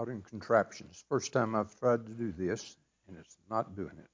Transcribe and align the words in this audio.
modern 0.00 0.22
contraptions. 0.22 1.04
First 1.10 1.30
time 1.34 1.54
I've 1.54 1.78
tried 1.78 2.06
to 2.06 2.12
do 2.12 2.32
this, 2.32 2.74
and 3.06 3.18
it's 3.18 3.36
not 3.50 3.76
doing 3.76 3.98
it. 3.98 4.08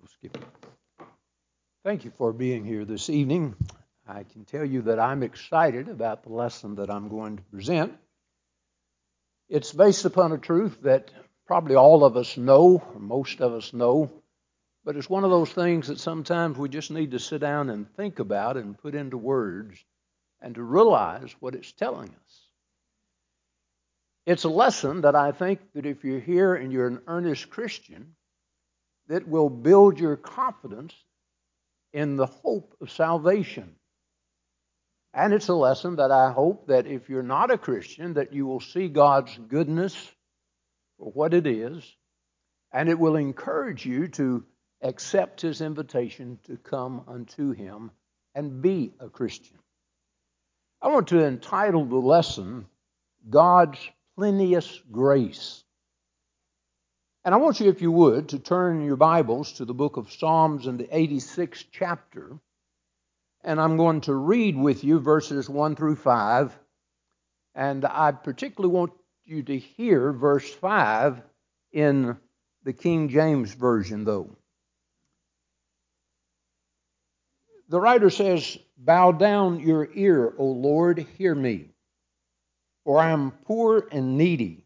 We'll 0.00 0.08
skip 0.08 0.36
it. 0.36 0.42
Thank 1.88 2.04
you 2.04 2.12
for 2.18 2.34
being 2.34 2.66
here 2.66 2.84
this 2.84 3.08
evening. 3.08 3.54
I 4.06 4.24
can 4.24 4.44
tell 4.44 4.62
you 4.66 4.82
that 4.82 5.00
I'm 5.00 5.22
excited 5.22 5.88
about 5.88 6.22
the 6.22 6.28
lesson 6.28 6.74
that 6.74 6.90
I'm 6.90 7.08
going 7.08 7.38
to 7.38 7.42
present. 7.44 7.94
It's 9.48 9.72
based 9.72 10.04
upon 10.04 10.32
a 10.32 10.36
truth 10.36 10.82
that 10.82 11.10
probably 11.46 11.76
all 11.76 12.04
of 12.04 12.14
us 12.18 12.36
know, 12.36 12.82
or 12.92 13.00
most 13.00 13.40
of 13.40 13.54
us 13.54 13.72
know, 13.72 14.10
but 14.84 14.96
it's 14.96 15.08
one 15.08 15.24
of 15.24 15.30
those 15.30 15.50
things 15.50 15.88
that 15.88 15.98
sometimes 15.98 16.58
we 16.58 16.68
just 16.68 16.90
need 16.90 17.12
to 17.12 17.18
sit 17.18 17.40
down 17.40 17.70
and 17.70 17.90
think 17.96 18.18
about 18.18 18.58
and 18.58 18.76
put 18.76 18.94
into 18.94 19.16
words 19.16 19.82
and 20.42 20.56
to 20.56 20.62
realize 20.62 21.34
what 21.40 21.54
it's 21.54 21.72
telling 21.72 22.10
us. 22.10 22.48
It's 24.26 24.44
a 24.44 24.50
lesson 24.50 25.00
that 25.00 25.14
I 25.14 25.32
think 25.32 25.60
that 25.72 25.86
if 25.86 26.04
you're 26.04 26.20
here 26.20 26.54
and 26.54 26.70
you're 26.70 26.88
an 26.88 27.00
earnest 27.06 27.48
Christian, 27.48 28.14
that 29.06 29.26
will 29.26 29.48
build 29.48 29.98
your 29.98 30.16
confidence 30.16 30.92
in 31.92 32.16
the 32.16 32.26
hope 32.26 32.76
of 32.80 32.90
salvation. 32.90 33.74
And 35.14 35.32
it's 35.32 35.48
a 35.48 35.54
lesson 35.54 35.96
that 35.96 36.10
I 36.10 36.30
hope 36.32 36.68
that 36.68 36.86
if 36.86 37.08
you're 37.08 37.22
not 37.22 37.50
a 37.50 37.58
Christian, 37.58 38.14
that 38.14 38.32
you 38.32 38.46
will 38.46 38.60
see 38.60 38.88
God's 38.88 39.36
goodness 39.48 39.94
for 40.98 41.10
what 41.10 41.34
it 41.34 41.46
is, 41.46 41.84
and 42.72 42.88
it 42.88 42.98
will 42.98 43.16
encourage 43.16 43.86
you 43.86 44.08
to 44.08 44.44
accept 44.82 45.40
his 45.40 45.60
invitation 45.60 46.38
to 46.44 46.56
come 46.56 47.02
unto 47.08 47.52
him 47.52 47.90
and 48.34 48.62
be 48.62 48.92
a 49.00 49.08
Christian. 49.08 49.58
I 50.80 50.88
want 50.88 51.08
to 51.08 51.24
entitle 51.24 51.84
the 51.84 51.96
lesson 51.96 52.66
God's 53.28 53.78
Plenteous 54.16 54.80
Grace. 54.92 55.64
And 57.28 57.34
I 57.34 57.38
want 57.38 57.60
you, 57.60 57.68
if 57.68 57.82
you 57.82 57.92
would, 57.92 58.30
to 58.30 58.38
turn 58.38 58.82
your 58.82 58.96
Bibles 58.96 59.52
to 59.58 59.66
the 59.66 59.74
book 59.74 59.98
of 59.98 60.10
Psalms 60.10 60.66
in 60.66 60.78
the 60.78 60.84
86th 60.84 61.66
chapter. 61.70 62.38
And 63.44 63.60
I'm 63.60 63.76
going 63.76 64.00
to 64.00 64.14
read 64.14 64.56
with 64.56 64.82
you 64.82 64.98
verses 64.98 65.46
1 65.46 65.76
through 65.76 65.96
5. 65.96 66.58
And 67.54 67.84
I 67.84 68.12
particularly 68.12 68.74
want 68.74 68.92
you 69.26 69.42
to 69.42 69.58
hear 69.58 70.10
verse 70.10 70.50
5 70.54 71.20
in 71.70 72.16
the 72.64 72.72
King 72.72 73.10
James 73.10 73.52
Version, 73.52 74.04
though. 74.04 74.34
The 77.68 77.78
writer 77.78 78.08
says, 78.08 78.56
Bow 78.78 79.12
down 79.12 79.60
your 79.60 79.86
ear, 79.92 80.32
O 80.38 80.46
Lord, 80.46 81.06
hear 81.18 81.34
me, 81.34 81.66
for 82.84 82.98
I 82.98 83.10
am 83.10 83.32
poor 83.32 83.86
and 83.92 84.16
needy. 84.16 84.64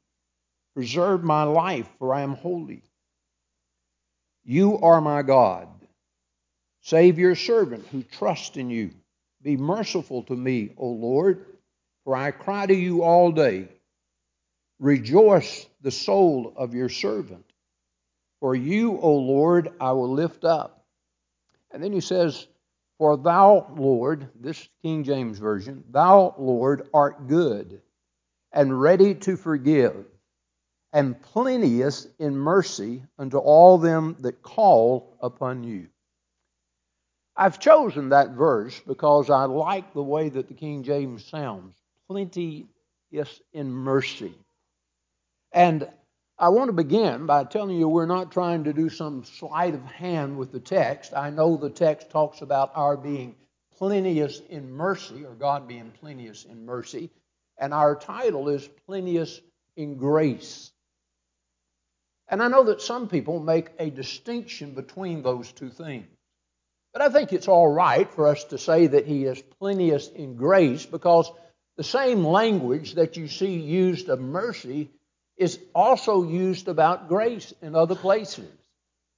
Preserve 0.74 1.22
my 1.22 1.42
life, 1.42 1.88
for 1.98 2.14
I 2.14 2.22
am 2.22 2.34
holy. 2.34 2.82
You 4.44 4.78
are 4.78 5.00
my 5.00 5.22
God. 5.22 5.68
Save 6.80 7.18
your 7.18 7.34
servant 7.34 7.86
who 7.92 8.02
trusts 8.02 8.56
in 8.56 8.70
you. 8.70 8.90
Be 9.42 9.56
merciful 9.56 10.22
to 10.24 10.36
me, 10.36 10.72
O 10.76 10.88
Lord, 10.88 11.46
for 12.04 12.16
I 12.16 12.30
cry 12.30 12.66
to 12.66 12.74
you 12.74 13.02
all 13.02 13.32
day. 13.32 13.68
Rejoice 14.78 15.66
the 15.82 15.90
soul 15.90 16.52
of 16.56 16.74
your 16.74 16.88
servant. 16.88 17.44
For 18.40 18.56
you, 18.56 18.98
O 18.98 19.14
Lord, 19.14 19.70
I 19.80 19.92
will 19.92 20.12
lift 20.12 20.44
up. 20.44 20.84
And 21.70 21.82
then 21.82 21.92
he 21.92 22.00
says, 22.00 22.46
For 22.98 23.16
thou, 23.16 23.72
Lord, 23.76 24.28
this 24.40 24.68
King 24.82 25.04
James 25.04 25.38
Version, 25.38 25.84
thou, 25.90 26.34
Lord, 26.38 26.88
art 26.92 27.28
good 27.28 27.80
and 28.52 28.80
ready 28.80 29.14
to 29.14 29.36
forgive 29.36 30.04
and 30.92 31.20
plenteous 31.20 32.06
in 32.18 32.36
mercy 32.36 33.02
unto 33.18 33.38
all 33.38 33.78
them 33.78 34.16
that 34.20 34.42
call 34.42 35.16
upon 35.20 35.64
you. 35.64 35.88
I've 37.34 37.58
chosen 37.58 38.10
that 38.10 38.30
verse 38.30 38.78
because 38.86 39.30
I 39.30 39.44
like 39.44 39.94
the 39.94 40.02
way 40.02 40.28
that 40.28 40.48
the 40.48 40.54
King 40.54 40.82
James 40.82 41.24
sounds 41.24 41.74
plenteous 42.08 42.66
in 43.54 43.70
mercy. 43.70 44.34
And 45.52 45.88
I 46.38 46.50
want 46.50 46.68
to 46.68 46.74
begin 46.74 47.24
by 47.26 47.44
telling 47.44 47.76
you 47.76 47.88
we're 47.88 48.04
not 48.06 48.32
trying 48.32 48.64
to 48.64 48.72
do 48.72 48.88
some 48.88 49.24
sleight 49.24 49.74
of 49.74 49.84
hand 49.84 50.36
with 50.36 50.52
the 50.52 50.60
text. 50.60 51.14
I 51.14 51.30
know 51.30 51.56
the 51.56 51.70
text 51.70 52.10
talks 52.10 52.42
about 52.42 52.72
our 52.74 52.96
being 52.96 53.34
plenteous 53.78 54.40
in 54.50 54.70
mercy, 54.70 55.24
or 55.24 55.34
God 55.34 55.66
being 55.66 55.92
plenteous 56.00 56.44
in 56.44 56.66
mercy, 56.66 57.10
and 57.58 57.72
our 57.72 57.94
title 57.96 58.48
is 58.48 58.68
plenteous 58.86 59.40
in 59.76 59.96
grace. 59.96 60.71
And 62.32 62.42
I 62.42 62.48
know 62.48 62.64
that 62.64 62.80
some 62.80 63.08
people 63.08 63.40
make 63.40 63.68
a 63.78 63.90
distinction 63.90 64.72
between 64.72 65.22
those 65.22 65.52
two 65.52 65.68
things. 65.68 66.06
But 66.94 67.02
I 67.02 67.10
think 67.10 67.30
it's 67.30 67.46
all 67.46 67.68
right 67.68 68.10
for 68.10 68.26
us 68.26 68.44
to 68.44 68.56
say 68.56 68.86
that 68.86 69.06
he 69.06 69.24
is 69.24 69.42
plenteous 69.60 70.08
in 70.08 70.36
grace 70.36 70.86
because 70.86 71.30
the 71.76 71.84
same 71.84 72.24
language 72.24 72.94
that 72.94 73.18
you 73.18 73.28
see 73.28 73.58
used 73.58 74.08
of 74.08 74.18
mercy 74.18 74.90
is 75.36 75.58
also 75.74 76.22
used 76.22 76.68
about 76.68 77.06
grace 77.08 77.52
in 77.60 77.74
other 77.74 77.94
places. 77.94 78.50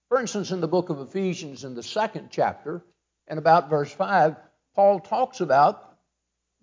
For 0.09 0.21
instance, 0.21 0.51
in 0.51 0.61
the 0.61 0.67
book 0.67 0.91
of 0.91 0.99
Ephesians, 0.99 1.63
in 1.63 1.77
the 1.77 1.85
second 1.85 2.31
chapter, 2.33 2.83
and 3.29 3.39
about 3.39 3.71
verse 3.71 3.93
5, 3.93 4.35
Paul 4.75 4.99
talks 4.99 5.41
about 5.41 5.97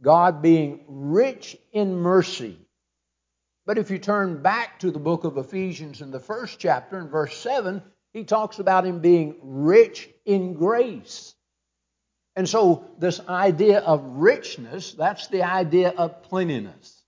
God 0.02 0.42
being 0.42 0.84
rich 0.90 1.58
in 1.72 1.96
mercy 1.96 2.58
but 3.72 3.78
if 3.78 3.90
you 3.90 4.00
turn 4.00 4.42
back 4.42 4.80
to 4.80 4.92
the 4.92 5.00
book 5.00 5.24
of 5.24 5.38
Ephesians 5.38 6.02
in 6.02 6.12
the 6.12 6.20
first 6.20 6.60
chapter, 6.60 7.00
in 7.00 7.08
verse 7.08 7.38
7, 7.38 7.82
he 8.12 8.26
talks 8.26 8.60
about 8.60 8.86
him 8.86 9.00
being 9.00 9.38
rich 9.42 10.10
in 10.26 10.56
grace. 10.56 11.34
And 12.36 12.50
so, 12.50 12.84
this 13.00 13.22
idea 13.30 13.80
of 13.80 14.04
richness, 14.04 14.92
that's 14.92 15.28
the 15.28 15.44
idea 15.44 15.92
of 15.92 16.22
plentiness. 16.24 17.02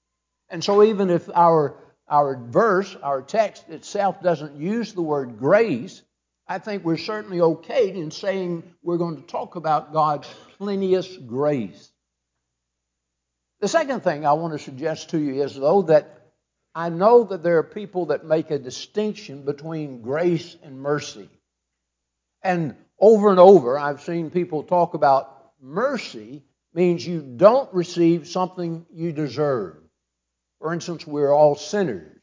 And 0.47 0.63
so, 0.63 0.84
even 0.84 1.09
if 1.09 1.29
our, 1.35 1.75
our 2.07 2.38
verse, 2.38 2.96
our 3.03 3.22
text 3.22 3.68
itself 3.68 4.22
doesn't 4.22 4.56
use 4.56 4.94
the 4.94 5.02
word 5.02 5.40
grace, 5.40 6.02
I 6.47 6.59
think 6.59 6.85
we're 6.85 6.96
certainly 6.96 7.41
okay 7.41 7.94
in 7.94 8.09
saying 8.09 8.63
we're 8.81 8.96
going 8.96 9.18
to 9.18 9.28
talk 9.28 9.57
about 9.57 9.91
God's 9.91 10.29
plenteous 10.58 11.17
grace. 11.17 11.91
The 13.59 13.67
second 13.67 13.99
thing 14.05 14.26
I 14.26 14.32
want 14.32 14.53
to 14.53 14.59
suggest 14.59 15.09
to 15.09 15.20
you 15.20 15.43
is, 15.43 15.55
though, 15.55 15.82
that 15.82 16.22
I 16.75 16.90
know 16.90 17.23
that 17.25 17.43
there 17.43 17.59
are 17.59 17.64
people 17.64 18.08
that 18.08 18.25
make 18.25 18.49
a 18.49 18.58
distinction 18.58 19.43
between 19.43 20.02
grace 20.02 20.55
and 20.64 20.81
mercy. 20.81 21.29
And 22.41 22.75
over 22.99 23.29
and 23.29 23.40
over, 23.40 23.78
I've 23.78 24.02
seen 24.02 24.31
people 24.31 24.64
talk 24.64 24.93
about 24.96 25.52
mercy 25.61 26.43
means 26.73 27.05
you 27.05 27.22
don't 27.22 27.72
receive 27.73 28.28
something 28.28 28.85
you 28.91 29.11
deserve. 29.11 29.78
For 30.59 30.73
instance, 30.73 31.05
we're 31.05 31.34
all 31.34 31.55
sinners. 31.55 32.20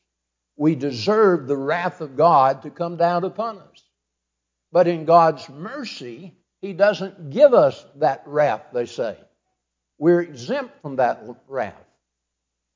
We 0.56 0.74
deserve 0.74 1.46
the 1.46 1.56
wrath 1.56 2.00
of 2.00 2.16
God 2.16 2.62
to 2.62 2.70
come 2.70 2.96
down 2.96 3.24
upon 3.24 3.58
us. 3.58 3.84
But 4.72 4.88
in 4.88 5.04
God's 5.04 5.48
mercy, 5.48 6.34
He 6.60 6.72
doesn't 6.72 7.30
give 7.30 7.54
us 7.54 7.84
that 7.96 8.22
wrath, 8.26 8.66
they 8.72 8.86
say. 8.86 9.16
We're 9.98 10.22
exempt 10.22 10.80
from 10.82 10.96
that 10.96 11.22
wrath. 11.46 11.84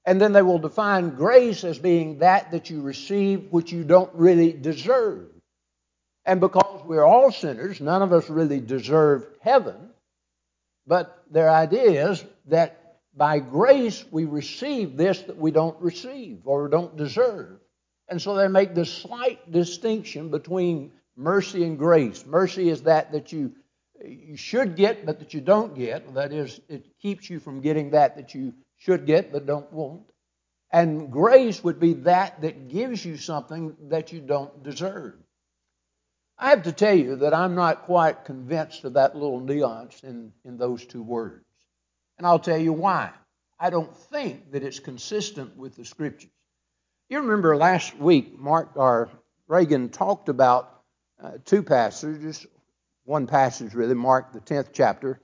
And 0.06 0.20
then 0.20 0.32
they 0.32 0.42
will 0.42 0.58
define 0.58 1.10
grace 1.10 1.64
as 1.64 1.78
being 1.78 2.18
that 2.18 2.50
that 2.50 2.68
you 2.68 2.82
receive 2.82 3.50
which 3.50 3.72
you 3.72 3.84
don't 3.84 4.12
really 4.14 4.52
deserve. 4.52 5.28
And 6.26 6.40
because 6.40 6.82
we're 6.84 7.04
all 7.04 7.32
sinners, 7.32 7.80
none 7.80 8.02
of 8.02 8.12
us 8.12 8.28
really 8.28 8.60
deserve 8.60 9.26
heaven. 9.40 9.90
But 10.86 11.22
their 11.30 11.50
idea 11.50 12.10
is 12.10 12.24
that 12.46 12.96
by 13.16 13.38
grace 13.38 14.04
we 14.10 14.24
receive 14.24 14.96
this 14.96 15.20
that 15.22 15.38
we 15.38 15.50
don't 15.50 15.80
receive 15.80 16.40
or 16.44 16.68
don't 16.68 16.96
deserve. 16.96 17.58
And 18.08 18.20
so 18.20 18.34
they 18.34 18.48
make 18.48 18.74
this 18.74 18.92
slight 18.92 19.50
distinction 19.50 20.30
between 20.30 20.92
mercy 21.16 21.64
and 21.64 21.78
grace. 21.78 22.26
Mercy 22.26 22.68
is 22.68 22.82
that 22.82 23.12
that 23.12 23.32
you 23.32 23.52
you 24.04 24.36
should 24.36 24.76
get 24.76 25.06
but 25.06 25.18
that 25.20 25.32
you 25.32 25.40
don't 25.40 25.74
get. 25.74 26.14
That 26.14 26.32
is, 26.32 26.60
it 26.68 26.84
keeps 27.00 27.30
you 27.30 27.40
from 27.40 27.60
getting 27.60 27.90
that 27.90 28.16
that 28.16 28.34
you 28.34 28.52
should 28.84 29.06
get 29.06 29.32
but 29.32 29.46
don't 29.46 29.72
want. 29.72 30.02
And 30.70 31.10
grace 31.10 31.62
would 31.62 31.80
be 31.80 31.94
that 31.94 32.42
that 32.42 32.68
gives 32.68 33.04
you 33.04 33.16
something 33.16 33.76
that 33.88 34.12
you 34.12 34.20
don't 34.20 34.62
deserve. 34.62 35.14
I 36.36 36.50
have 36.50 36.64
to 36.64 36.72
tell 36.72 36.94
you 36.94 37.16
that 37.16 37.32
I'm 37.32 37.54
not 37.54 37.84
quite 37.84 38.24
convinced 38.24 38.84
of 38.84 38.94
that 38.94 39.14
little 39.14 39.40
nuance 39.40 40.02
in, 40.02 40.32
in 40.44 40.58
those 40.58 40.84
two 40.84 41.02
words. 41.02 41.44
And 42.18 42.26
I'll 42.26 42.40
tell 42.40 42.58
you 42.58 42.72
why. 42.72 43.10
I 43.58 43.70
don't 43.70 43.96
think 43.96 44.50
that 44.50 44.64
it's 44.64 44.80
consistent 44.80 45.56
with 45.56 45.76
the 45.76 45.84
scriptures. 45.84 46.30
You 47.08 47.20
remember 47.20 47.56
last 47.56 47.96
week, 47.96 48.38
Mark 48.38 48.72
or 48.74 49.08
Reagan 49.46 49.90
talked 49.90 50.28
about 50.28 50.82
uh, 51.22 51.32
two 51.44 51.62
passages, 51.62 52.46
one 53.04 53.26
passage 53.26 53.74
really, 53.74 53.94
Mark 53.94 54.32
the 54.32 54.40
10th 54.40 54.70
chapter. 54.72 55.20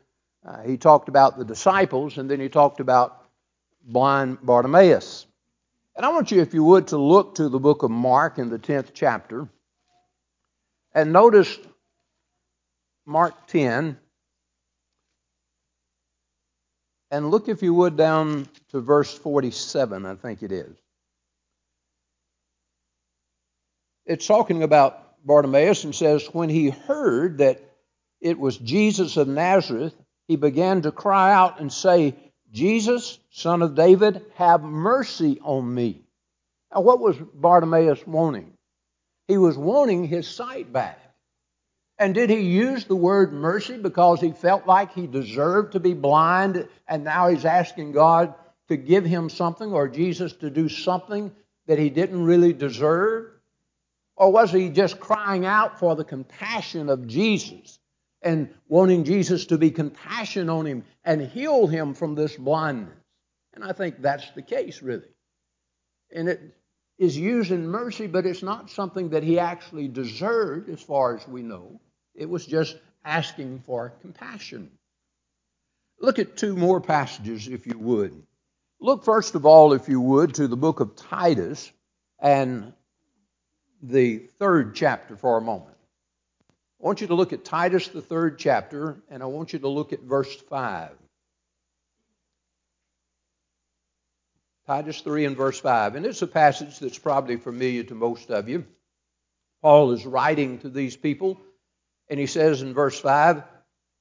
Uh, 0.47 0.63
he 0.63 0.77
talked 0.77 1.09
about 1.09 1.37
the 1.37 1.45
disciples, 1.45 2.19
and 2.19 2.31
then 2.31 2.39
he 2.41 2.49
talked 2.49 2.81
about 2.81 3.20
blind 3.83 4.39
Bartimaeus. 4.43 5.27
And 5.97 6.07
I 6.07 6.11
want 6.11 6.31
you, 6.31 6.41
if 6.41 6.55
you 6.55 6.65
would, 6.65 6.89
to 6.89 6.97
look 6.97 7.37
to 7.37 7.49
the 7.49 7.59
book 7.59 7.83
of 7.83 7.91
Mark 7.91 8.39
in 8.39 8.49
the 8.49 8.59
10th 8.59 8.91
chapter. 8.95 9.49
And 10.95 11.13
notice 11.13 11.59
Mark 13.07 13.47
10. 13.49 13.99
And 17.11 17.31
look, 17.31 17.49
if 17.49 17.63
you 17.63 17.75
would, 17.75 17.97
down 17.97 18.49
to 18.71 18.81
verse 18.81 19.13
47, 19.13 20.07
I 20.07 20.15
think 20.15 20.43
it 20.43 20.53
is. 20.53 20.77
It's 24.07 24.27
talking 24.27 24.63
about 24.63 25.25
Bartimaeus 25.25 25.85
and 25.85 25.95
says, 25.95 26.27
When 26.33 26.49
he 26.49 26.71
heard 26.71 27.39
that 27.39 27.61
it 28.21 28.39
was 28.39 28.57
Jesus 28.57 29.17
of 29.17 29.29
Nazareth, 29.29 29.95
he 30.29 30.37
began 30.37 30.83
to 30.83 30.93
cry 30.93 31.33
out 31.33 31.61
and 31.61 31.73
say, 31.73 32.15
Jesus, 32.53 33.19
son 33.31 33.63
of 33.63 33.75
David, 33.75 34.25
have 34.35 34.63
mercy 34.63 35.39
on 35.43 35.73
me. 35.73 36.03
Now, 36.73 36.83
what 36.83 37.01
was 37.01 37.17
Bartimaeus 37.35 38.07
wanting? 38.07 38.53
He 39.29 39.37
was 39.37 39.57
wanting 39.57 40.05
his 40.05 40.29
sight 40.29 40.73
back. 40.73 40.99
And 41.99 42.15
did 42.15 42.31
he 42.31 42.41
use 42.41 42.85
the 42.85 42.97
word 42.97 43.33
mercy 43.33 43.77
because 43.77 44.21
he 44.21 44.33
felt 44.33 44.67
like 44.67 44.95
he 44.95 45.07
deserved 45.07 45.73
to 45.73 45.81
be 45.81 45.93
blind 45.93 46.67
and 46.89 47.05
now 47.05 47.29
he's 47.29 47.45
asking 47.45 47.93
God 47.93 48.35
to 48.69 48.77
give 48.77 49.05
him 49.05 49.29
something 49.29 49.71
or 49.73 49.87
Jesus 49.87 50.33
to 50.35 50.49
do 50.49 50.69
something 50.69 51.31
that 51.67 51.79
he 51.79 51.91
didn't 51.91 52.25
really 52.25 52.53
deserve? 52.53 53.27
Or 54.17 54.33
was 54.33 54.51
he 54.51 54.71
just 54.71 54.99
crying 54.99 55.45
out 55.45 55.79
for 55.79 55.95
the 55.95 56.05
compassion 56.05 56.89
of 56.89 57.07
Jesus 57.07 57.80
and 58.23 58.53
wanting 58.69 59.05
Jesus 59.05 59.47
to 59.47 59.59
be 59.59 59.71
compassionate 59.71 60.49
on 60.49 60.67
him 60.67 60.85
and 61.05 61.23
heal 61.23 61.67
him 61.67 61.95
from 61.95 62.15
this 62.15 62.37
blindness? 62.37 62.97
And 63.55 63.65
I 63.65 63.73
think 63.73 64.01
that's 64.01 64.31
the 64.33 64.43
case, 64.43 64.83
really. 64.83 65.09
And 66.15 66.29
it 66.29 66.41
is 66.99 67.17
using 67.17 67.67
mercy, 67.67 68.07
but 68.07 68.27
it's 68.27 68.43
not 68.43 68.71
something 68.71 69.11
that 69.11 69.23
he 69.23 69.39
actually 69.39 69.89
deserved, 69.89 70.69
as 70.69 70.81
far 70.81 71.17
as 71.17 71.27
we 71.27 71.43
know. 71.43 71.81
It 72.15 72.29
was 72.29 72.45
just 72.45 72.77
asking 73.05 73.61
for 73.61 73.95
compassion. 74.03 74.71
Look 76.01 76.19
at 76.19 76.37
two 76.37 76.57
more 76.57 76.81
passages, 76.81 77.49
if 77.49 77.67
you 77.67 77.79
would. 77.79 78.23
Look, 78.81 79.05
first 79.05 79.35
of 79.35 79.45
all, 79.45 79.73
if 79.73 79.89
you 79.89 80.01
would, 80.01 80.35
to 80.35 80.49
the 80.49 80.57
book 80.57 80.81
of 80.81 80.97
Titus 80.97 81.71
and 82.19 82.73
the 83.83 84.19
third 84.39 84.75
chapter 84.75 85.17
for 85.17 85.39
a 85.39 85.43
moment. 85.43 85.77
I 86.81 86.87
want 86.87 87.03
you 87.03 87.09
to 87.09 87.15
look 87.15 87.35
at 87.35 87.45
Titus, 87.45 87.89
the 87.89 88.01
third 88.01 88.39
chapter, 88.39 88.97
and 89.11 89.23
I 89.23 89.27
want 89.27 89.53
you 89.53 89.59
to 89.59 89.69
look 89.69 89.93
at 89.93 90.01
verse 90.01 90.35
5. 90.35 90.91
Titus 94.67 95.01
3 95.03 95.27
and 95.27 95.37
verse 95.37 95.61
5. 95.61 95.97
And 95.97 96.07
it's 96.07 96.23
a 96.23 96.27
passage 96.27 96.79
that's 96.79 96.99
probably 96.99 97.37
familiar 97.37 97.83
to 97.85 97.95
most 97.95 98.31
of 98.31 98.49
you. 98.49 98.65
Paul 99.61 99.93
is 99.93 100.07
writing 100.07 100.59
to 100.61 100.71
these 100.71 100.97
people, 100.97 101.39
and 102.09 102.19
he 102.19 102.27
says 102.27 102.63
in 102.63 102.73
verse 102.73 102.99
5 102.99 103.43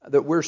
that 0.08 0.22
we're, 0.22 0.44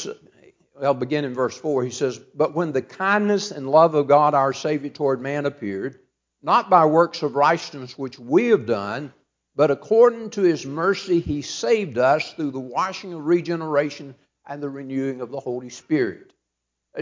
I'll 0.81 0.93
begin 0.93 1.25
in 1.25 1.33
verse 1.33 1.57
4. 1.57 1.83
He 1.83 1.91
says, 1.91 2.17
But 2.17 2.53
when 2.53 2.71
the 2.71 2.81
kindness 2.81 3.51
and 3.51 3.69
love 3.69 3.93
of 3.93 4.07
God 4.07 4.35
our 4.35 4.53
Savior 4.53 4.89
toward 4.89 5.21
man 5.21 5.45
appeared, 5.45 5.99
not 6.41 6.69
by 6.69 6.85
works 6.85 7.23
of 7.23 7.35
righteousness 7.35 7.97
which 7.97 8.17
we 8.17 8.47
have 8.47 8.65
done, 8.65 9.13
but 9.55 9.71
according 9.71 10.29
to 10.29 10.41
his 10.41 10.65
mercy 10.65 11.19
he 11.19 11.41
saved 11.41 11.97
us 11.97 12.33
through 12.33 12.51
the 12.51 12.59
washing 12.59 13.13
of 13.13 13.25
regeneration 13.25 14.15
and 14.45 14.61
the 14.61 14.69
renewing 14.69 15.21
of 15.21 15.31
the 15.31 15.39
Holy 15.39 15.69
Spirit. 15.69 16.33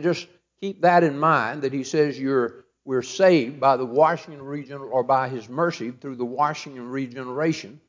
Just 0.02 0.28
keep 0.60 0.82
that 0.82 1.04
in 1.04 1.18
mind 1.18 1.62
that 1.62 1.74
he 1.74 1.84
says 1.84 2.20
you're 2.20 2.66
we're 2.86 3.02
saved 3.04 3.60
by 3.60 3.78
the 3.78 3.86
washing 3.86 4.34
and 4.34 4.42
regeneration, 4.42 4.92
or 4.92 5.04
by 5.04 5.30
his 5.30 5.48
mercy 5.48 5.92
through 5.92 6.16
the 6.16 6.26
washing 6.26 6.78
and 6.78 6.92
regeneration. 6.92 7.80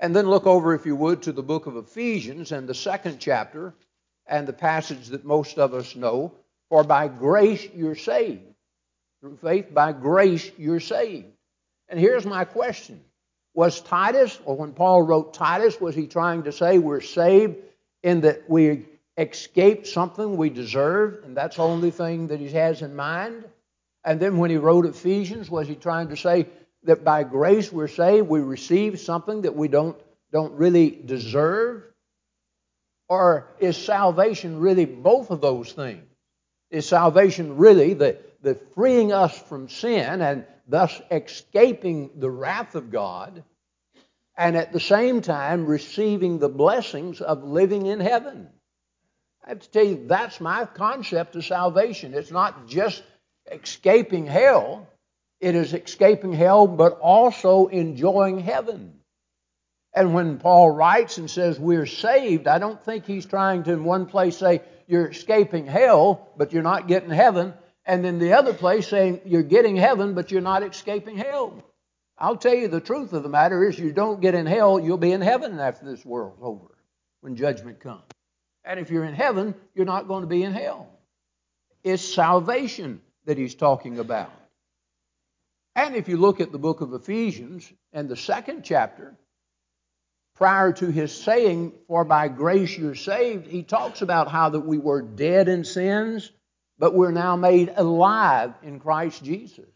And 0.00 0.16
then 0.16 0.28
look 0.28 0.46
over, 0.46 0.74
if 0.74 0.84
you 0.84 0.96
would, 0.96 1.22
to 1.22 1.32
the 1.32 1.44
book 1.44 1.66
of 1.66 1.76
Ephesians 1.76 2.50
and 2.50 2.68
the 2.68 2.74
second 2.74 3.18
chapter 3.20 3.74
and 4.26 4.48
the 4.48 4.52
passage 4.52 5.08
that 5.08 5.24
most 5.24 5.58
of 5.58 5.74
us 5.74 5.94
know. 5.94 6.32
For 6.70 6.82
by 6.82 7.06
grace 7.08 7.68
you're 7.72 7.94
saved. 7.94 8.42
Through 9.20 9.36
faith, 9.36 9.72
by 9.72 9.92
grace 9.92 10.50
you're 10.58 10.80
saved. 10.80 11.28
And 11.88 11.98
here's 11.98 12.26
my 12.26 12.44
question 12.44 13.00
Was 13.54 13.80
Titus, 13.80 14.38
or 14.44 14.56
when 14.56 14.72
Paul 14.72 15.02
wrote 15.02 15.34
Titus, 15.34 15.80
was 15.80 15.94
he 15.94 16.06
trying 16.06 16.44
to 16.44 16.52
say 16.52 16.78
we're 16.78 17.00
saved 17.00 17.56
in 18.02 18.20
that 18.20 18.48
we 18.48 18.86
escaped 19.16 19.86
something 19.86 20.36
we 20.36 20.50
deserve, 20.50 21.24
and 21.24 21.36
that's 21.36 21.56
the 21.56 21.62
only 21.62 21.90
thing 21.90 22.28
that 22.28 22.40
he 22.40 22.48
has 22.50 22.82
in 22.82 22.94
mind? 22.94 23.44
And 24.04 24.20
then 24.20 24.38
when 24.38 24.50
he 24.50 24.56
wrote 24.56 24.86
Ephesians, 24.86 25.50
was 25.50 25.66
he 25.66 25.74
trying 25.74 26.08
to 26.08 26.16
say 26.16 26.46
that 26.84 27.04
by 27.04 27.24
grace 27.24 27.72
we're 27.72 27.88
saved, 27.88 28.28
we 28.28 28.40
receive 28.40 29.00
something 29.00 29.42
that 29.42 29.56
we 29.56 29.68
don't, 29.68 29.96
don't 30.32 30.52
really 30.52 30.90
deserve? 30.90 31.82
Or 33.08 33.48
is 33.58 33.76
salvation 33.76 34.60
really 34.60 34.84
both 34.84 35.30
of 35.30 35.40
those 35.40 35.72
things? 35.72 36.04
Is 36.70 36.86
salvation 36.86 37.56
really 37.56 37.94
the, 37.94 38.18
the 38.42 38.54
freeing 38.74 39.12
us 39.12 39.36
from 39.36 39.68
sin 39.68 40.20
and 40.20 40.44
thus 40.66 41.00
escaping 41.10 42.10
the 42.16 42.30
wrath 42.30 42.74
of 42.74 42.90
God, 42.90 43.42
and 44.36 44.56
at 44.56 44.72
the 44.72 44.80
same 44.80 45.20
time 45.22 45.66
receiving 45.66 46.38
the 46.38 46.48
blessings 46.48 47.20
of 47.20 47.42
living 47.42 47.86
in 47.86 48.00
heaven? 48.00 48.48
I 49.44 49.50
have 49.50 49.60
to 49.60 49.70
tell 49.70 49.84
you, 49.84 50.06
that's 50.06 50.40
my 50.40 50.66
concept 50.66 51.34
of 51.36 51.44
salvation. 51.44 52.14
It's 52.14 52.30
not 52.30 52.68
just 52.68 53.02
escaping 53.50 54.26
hell, 54.26 54.86
it 55.40 55.54
is 55.54 55.72
escaping 55.72 56.32
hell, 56.32 56.66
but 56.66 56.98
also 57.00 57.66
enjoying 57.66 58.40
heaven. 58.40 58.94
And 59.94 60.12
when 60.14 60.38
Paul 60.38 60.70
writes 60.70 61.18
and 61.18 61.30
says 61.30 61.58
we're 61.58 61.86
saved, 61.86 62.46
I 62.46 62.58
don't 62.58 62.84
think 62.84 63.06
he's 63.06 63.26
trying 63.26 63.62
to, 63.64 63.72
in 63.72 63.84
one 63.84 64.06
place, 64.06 64.36
say 64.36 64.62
you're 64.86 65.08
escaping 65.08 65.66
hell, 65.66 66.28
but 66.36 66.52
you're 66.52 66.62
not 66.62 66.88
getting 66.88 67.10
heaven, 67.10 67.54
and 67.88 68.04
then 68.04 68.18
the 68.18 68.34
other 68.34 68.52
place 68.52 68.86
saying 68.86 69.22
you're 69.24 69.42
getting 69.42 69.74
heaven, 69.74 70.12
but 70.12 70.30
you're 70.30 70.42
not 70.42 70.62
escaping 70.62 71.16
hell. 71.16 71.64
I'll 72.18 72.36
tell 72.36 72.54
you 72.54 72.68
the 72.68 72.82
truth 72.82 73.14
of 73.14 73.22
the 73.22 73.30
matter 73.30 73.66
is 73.66 73.78
you 73.78 73.92
don't 73.92 74.20
get 74.20 74.34
in 74.34 74.44
hell, 74.44 74.78
you'll 74.78 74.98
be 74.98 75.12
in 75.12 75.22
heaven 75.22 75.58
after 75.58 75.86
this 75.86 76.04
world's 76.04 76.38
over 76.42 76.66
when 77.22 77.34
judgment 77.34 77.80
comes. 77.80 78.02
And 78.62 78.78
if 78.78 78.90
you're 78.90 79.04
in 79.04 79.14
heaven, 79.14 79.54
you're 79.74 79.86
not 79.86 80.06
going 80.06 80.20
to 80.20 80.28
be 80.28 80.42
in 80.42 80.52
hell. 80.52 80.90
It's 81.82 82.02
salvation 82.02 83.00
that 83.24 83.38
he's 83.38 83.54
talking 83.54 83.98
about. 83.98 84.32
And 85.74 85.96
if 85.96 86.08
you 86.08 86.18
look 86.18 86.40
at 86.40 86.52
the 86.52 86.58
book 86.58 86.82
of 86.82 86.92
Ephesians 86.92 87.72
and 87.94 88.08
the 88.08 88.16
second 88.16 88.64
chapter, 88.64 89.14
prior 90.34 90.72
to 90.74 90.90
his 90.90 91.12
saying, 91.12 91.72
For 91.86 92.04
by 92.04 92.28
grace 92.28 92.76
you're 92.76 92.94
saved, 92.94 93.46
he 93.46 93.62
talks 93.62 94.02
about 94.02 94.28
how 94.28 94.50
that 94.50 94.66
we 94.66 94.76
were 94.76 95.00
dead 95.00 95.48
in 95.48 95.64
sins, 95.64 96.30
but 96.78 96.94
we're 96.94 97.10
now 97.10 97.36
made 97.36 97.72
alive 97.74 98.54
in 98.62 98.78
Christ 98.80 99.22
Jesus. 99.24 99.68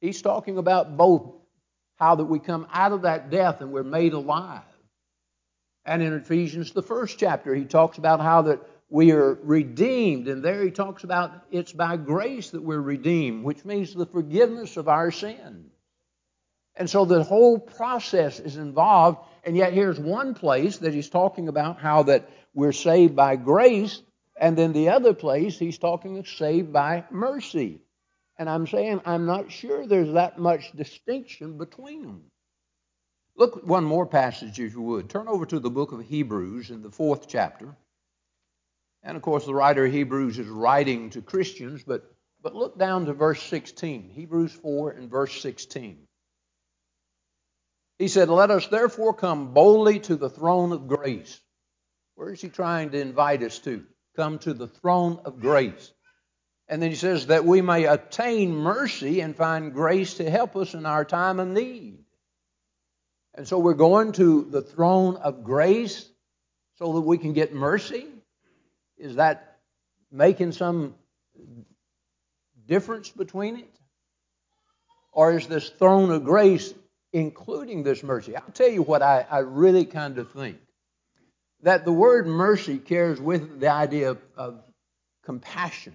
He's 0.00 0.20
talking 0.22 0.58
about 0.58 0.96
both 0.96 1.32
how 1.96 2.16
that 2.16 2.24
we 2.24 2.38
come 2.38 2.66
out 2.72 2.92
of 2.92 3.02
that 3.02 3.30
death 3.30 3.60
and 3.60 3.72
we're 3.72 3.82
made 3.82 4.12
alive. 4.12 4.62
And 5.84 6.02
in 6.02 6.12
Ephesians, 6.12 6.72
the 6.72 6.82
first 6.82 7.18
chapter, 7.18 7.54
he 7.54 7.64
talks 7.64 7.96
about 7.96 8.20
how 8.20 8.42
that 8.42 8.60
we 8.90 9.12
are 9.12 9.34
redeemed. 9.42 10.28
And 10.28 10.44
there 10.44 10.62
he 10.62 10.70
talks 10.70 11.04
about 11.04 11.32
it's 11.50 11.72
by 11.72 11.96
grace 11.96 12.50
that 12.50 12.62
we're 12.62 12.80
redeemed, 12.80 13.44
which 13.44 13.64
means 13.64 13.94
the 13.94 14.06
forgiveness 14.06 14.76
of 14.76 14.88
our 14.88 15.10
sin. 15.10 15.70
And 16.74 16.90
so 16.90 17.04
the 17.04 17.22
whole 17.24 17.58
process 17.58 18.38
is 18.38 18.56
involved. 18.56 19.18
And 19.44 19.56
yet 19.56 19.72
here's 19.72 19.98
one 19.98 20.34
place 20.34 20.78
that 20.78 20.92
he's 20.92 21.08
talking 21.08 21.48
about 21.48 21.80
how 21.80 22.02
that 22.04 22.28
we're 22.52 22.72
saved 22.72 23.16
by 23.16 23.36
grace. 23.36 24.02
And 24.36 24.56
then 24.56 24.72
the 24.72 24.90
other 24.90 25.14
place 25.14 25.58
he's 25.58 25.78
talking 25.78 26.18
of 26.18 26.28
saved 26.28 26.72
by 26.72 27.04
mercy. 27.10 27.80
And 28.38 28.50
I'm 28.50 28.66
saying 28.66 29.00
I'm 29.06 29.26
not 29.26 29.50
sure 29.50 29.86
there's 29.86 30.12
that 30.12 30.38
much 30.38 30.72
distinction 30.72 31.56
between 31.56 32.02
them. 32.02 32.22
Look 33.34 33.66
one 33.66 33.84
more 33.84 34.06
passage 34.06 34.60
if 34.60 34.74
you 34.74 34.82
would. 34.82 35.08
Turn 35.08 35.28
over 35.28 35.46
to 35.46 35.58
the 35.58 35.70
book 35.70 35.92
of 35.92 36.00
Hebrews 36.00 36.70
in 36.70 36.82
the 36.82 36.90
fourth 36.90 37.28
chapter. 37.28 37.76
And 39.02 39.16
of 39.16 39.22
course, 39.22 39.46
the 39.46 39.54
writer 39.54 39.84
of 39.84 39.92
Hebrews 39.92 40.38
is 40.38 40.48
writing 40.48 41.10
to 41.10 41.22
Christians, 41.22 41.82
but, 41.86 42.10
but 42.42 42.54
look 42.54 42.78
down 42.78 43.06
to 43.06 43.12
verse 43.12 43.42
16, 43.42 44.10
Hebrews 44.10 44.52
4 44.52 44.92
and 44.92 45.10
verse 45.10 45.40
16. 45.40 45.98
He 47.98 48.08
said, 48.08 48.28
Let 48.28 48.50
us 48.50 48.66
therefore 48.66 49.14
come 49.14 49.54
boldly 49.54 50.00
to 50.00 50.16
the 50.16 50.30
throne 50.30 50.72
of 50.72 50.88
grace. 50.88 51.40
Where 52.16 52.32
is 52.32 52.40
he 52.40 52.48
trying 52.48 52.90
to 52.90 53.00
invite 53.00 53.42
us 53.42 53.58
to? 53.60 53.84
Come 54.16 54.38
to 54.40 54.54
the 54.54 54.66
throne 54.66 55.20
of 55.24 55.40
grace. 55.40 55.92
And 56.68 56.82
then 56.82 56.90
he 56.90 56.96
says, 56.96 57.26
That 57.26 57.44
we 57.44 57.60
may 57.60 57.84
attain 57.84 58.54
mercy 58.54 59.20
and 59.20 59.36
find 59.36 59.72
grace 59.72 60.14
to 60.14 60.30
help 60.30 60.56
us 60.56 60.74
in 60.74 60.86
our 60.86 61.04
time 61.04 61.38
of 61.38 61.48
need. 61.48 61.98
And 63.34 63.46
so 63.46 63.58
we're 63.58 63.74
going 63.74 64.12
to 64.12 64.48
the 64.50 64.62
throne 64.62 65.16
of 65.16 65.44
grace 65.44 66.08
so 66.76 66.94
that 66.94 67.02
we 67.02 67.18
can 67.18 67.34
get 67.34 67.54
mercy. 67.54 68.06
Is 68.96 69.16
that 69.16 69.58
making 70.10 70.52
some 70.52 70.94
difference 72.66 73.10
between 73.10 73.58
it? 73.58 73.70
Or 75.12 75.36
is 75.36 75.46
this 75.46 75.68
throne 75.68 76.10
of 76.10 76.24
grace 76.24 76.72
including 77.12 77.82
this 77.82 78.02
mercy? 78.02 78.36
I'll 78.36 78.42
tell 78.52 78.68
you 78.68 78.82
what 78.82 79.02
I, 79.02 79.26
I 79.30 79.38
really 79.38 79.84
kind 79.84 80.18
of 80.18 80.30
think. 80.32 80.58
That 81.62 81.84
the 81.84 81.92
word 81.92 82.26
mercy 82.26 82.78
carries 82.78 83.20
with 83.20 83.42
it 83.42 83.60
the 83.60 83.68
idea 83.68 84.10
of, 84.10 84.18
of 84.36 84.62
compassion. 85.24 85.94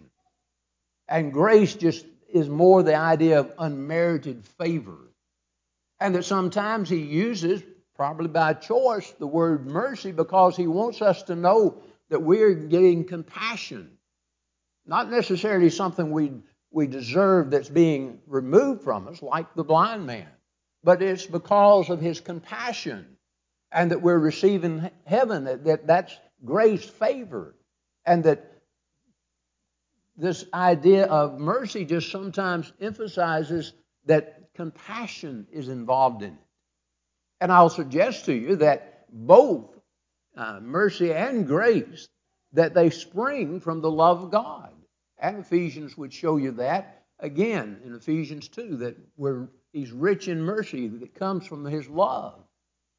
And 1.07 1.33
grace 1.33 1.75
just 1.75 2.05
is 2.33 2.49
more 2.49 2.83
the 2.83 2.95
idea 2.95 3.39
of 3.39 3.53
unmerited 3.57 4.45
favor. 4.57 4.97
And 5.99 6.15
that 6.15 6.25
sometimes 6.25 6.89
he 6.89 6.97
uses, 6.97 7.61
probably 7.95 8.27
by 8.27 8.53
choice, 8.53 9.11
the 9.19 9.27
word 9.27 9.67
mercy 9.67 10.11
because 10.11 10.55
he 10.55 10.67
wants 10.67 11.01
us 11.01 11.23
to 11.23 11.35
know 11.35 11.81
that 12.09 12.21
we're 12.21 12.53
getting 12.53 13.05
compassion. 13.05 13.97
Not 14.85 15.11
necessarily 15.11 15.69
something 15.69 16.11
we, 16.11 16.31
we 16.71 16.87
deserve 16.87 17.51
that's 17.51 17.69
being 17.69 18.19
removed 18.25 18.81
from 18.81 19.07
us, 19.07 19.21
like 19.21 19.53
the 19.53 19.63
blind 19.63 20.07
man, 20.07 20.27
but 20.83 21.01
it's 21.01 21.25
because 21.25 21.89
of 21.89 22.01
his 22.01 22.19
compassion 22.19 23.05
and 23.71 23.91
that 23.91 24.01
we're 24.01 24.19
receiving 24.19 24.89
heaven, 25.05 25.45
that, 25.45 25.63
that 25.63 25.87
that's 25.87 26.15
grace, 26.43 26.83
favor, 26.83 27.55
and 28.05 28.23
that 28.25 28.61
this 30.17 30.45
idea 30.53 31.05
of 31.05 31.39
mercy 31.39 31.85
just 31.85 32.11
sometimes 32.11 32.71
emphasizes 32.79 33.73
that 34.05 34.49
compassion 34.53 35.47
is 35.51 35.69
involved 35.69 36.21
in 36.21 36.33
it. 36.33 36.39
And 37.39 37.51
I'll 37.51 37.69
suggest 37.69 38.25
to 38.25 38.33
you 38.33 38.57
that 38.57 39.05
both 39.11 39.65
uh, 40.35 40.59
mercy 40.61 41.13
and 41.13 41.47
grace 41.47 42.07
that 42.53 42.73
they 42.73 42.89
spring 42.89 43.59
from 43.59 43.81
the 43.81 43.91
love 43.91 44.23
of 44.23 44.31
God. 44.31 44.71
And 45.17 45.39
Ephesians 45.39 45.97
would 45.97 46.13
show 46.13 46.37
you 46.37 46.51
that 46.51 47.03
again 47.19 47.79
in 47.85 47.95
Ephesians 47.95 48.47
2 48.49 48.77
that 48.77 48.97
we're, 49.17 49.47
he's 49.71 49.91
rich 49.91 50.27
in 50.27 50.41
mercy 50.41 50.87
that 50.87 51.15
comes 51.15 51.47
from 51.47 51.65
his 51.65 51.87
love. 51.87 52.43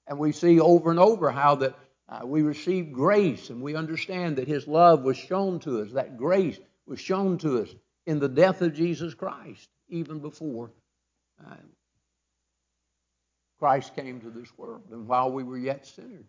And 0.07 0.19
we 0.19 0.33
see 0.33 0.61
over 0.61 0.91
and 0.91 0.99
over 0.99 1.31
how 1.31 1.57
that 1.57 1.75
uh, 2.09 2.27
we 2.27 2.43
receive 2.43 2.93
grace 2.93 3.51
and 3.51 3.63
we 3.63 3.75
understand 3.75 4.37
that 4.37 4.49
his 4.49 4.67
love 4.67 5.03
was 5.03 5.17
shown 5.17 5.61
to 5.61 5.81
us, 5.81 5.93
that 5.93 6.17
grace 6.17 6.59
was 6.87 7.01
shown 7.01 7.39
to 7.39 7.63
us 7.63 7.75
in 8.07 8.19
the 8.19 8.29
death 8.29 8.63
of 8.63 8.75
Jesus 8.75 9.15
Christ, 9.15 9.69
even 9.89 10.19
before 10.19 10.71
uh, 11.47 11.55
Christ 13.59 13.95
came 13.95 14.21
to 14.21 14.31
this 14.31 14.49
world 14.59 14.83
and 14.91 15.07
while 15.07 15.31
we 15.31 15.45
were 15.45 15.59
yet 15.59 15.87
sinners. 15.87 16.27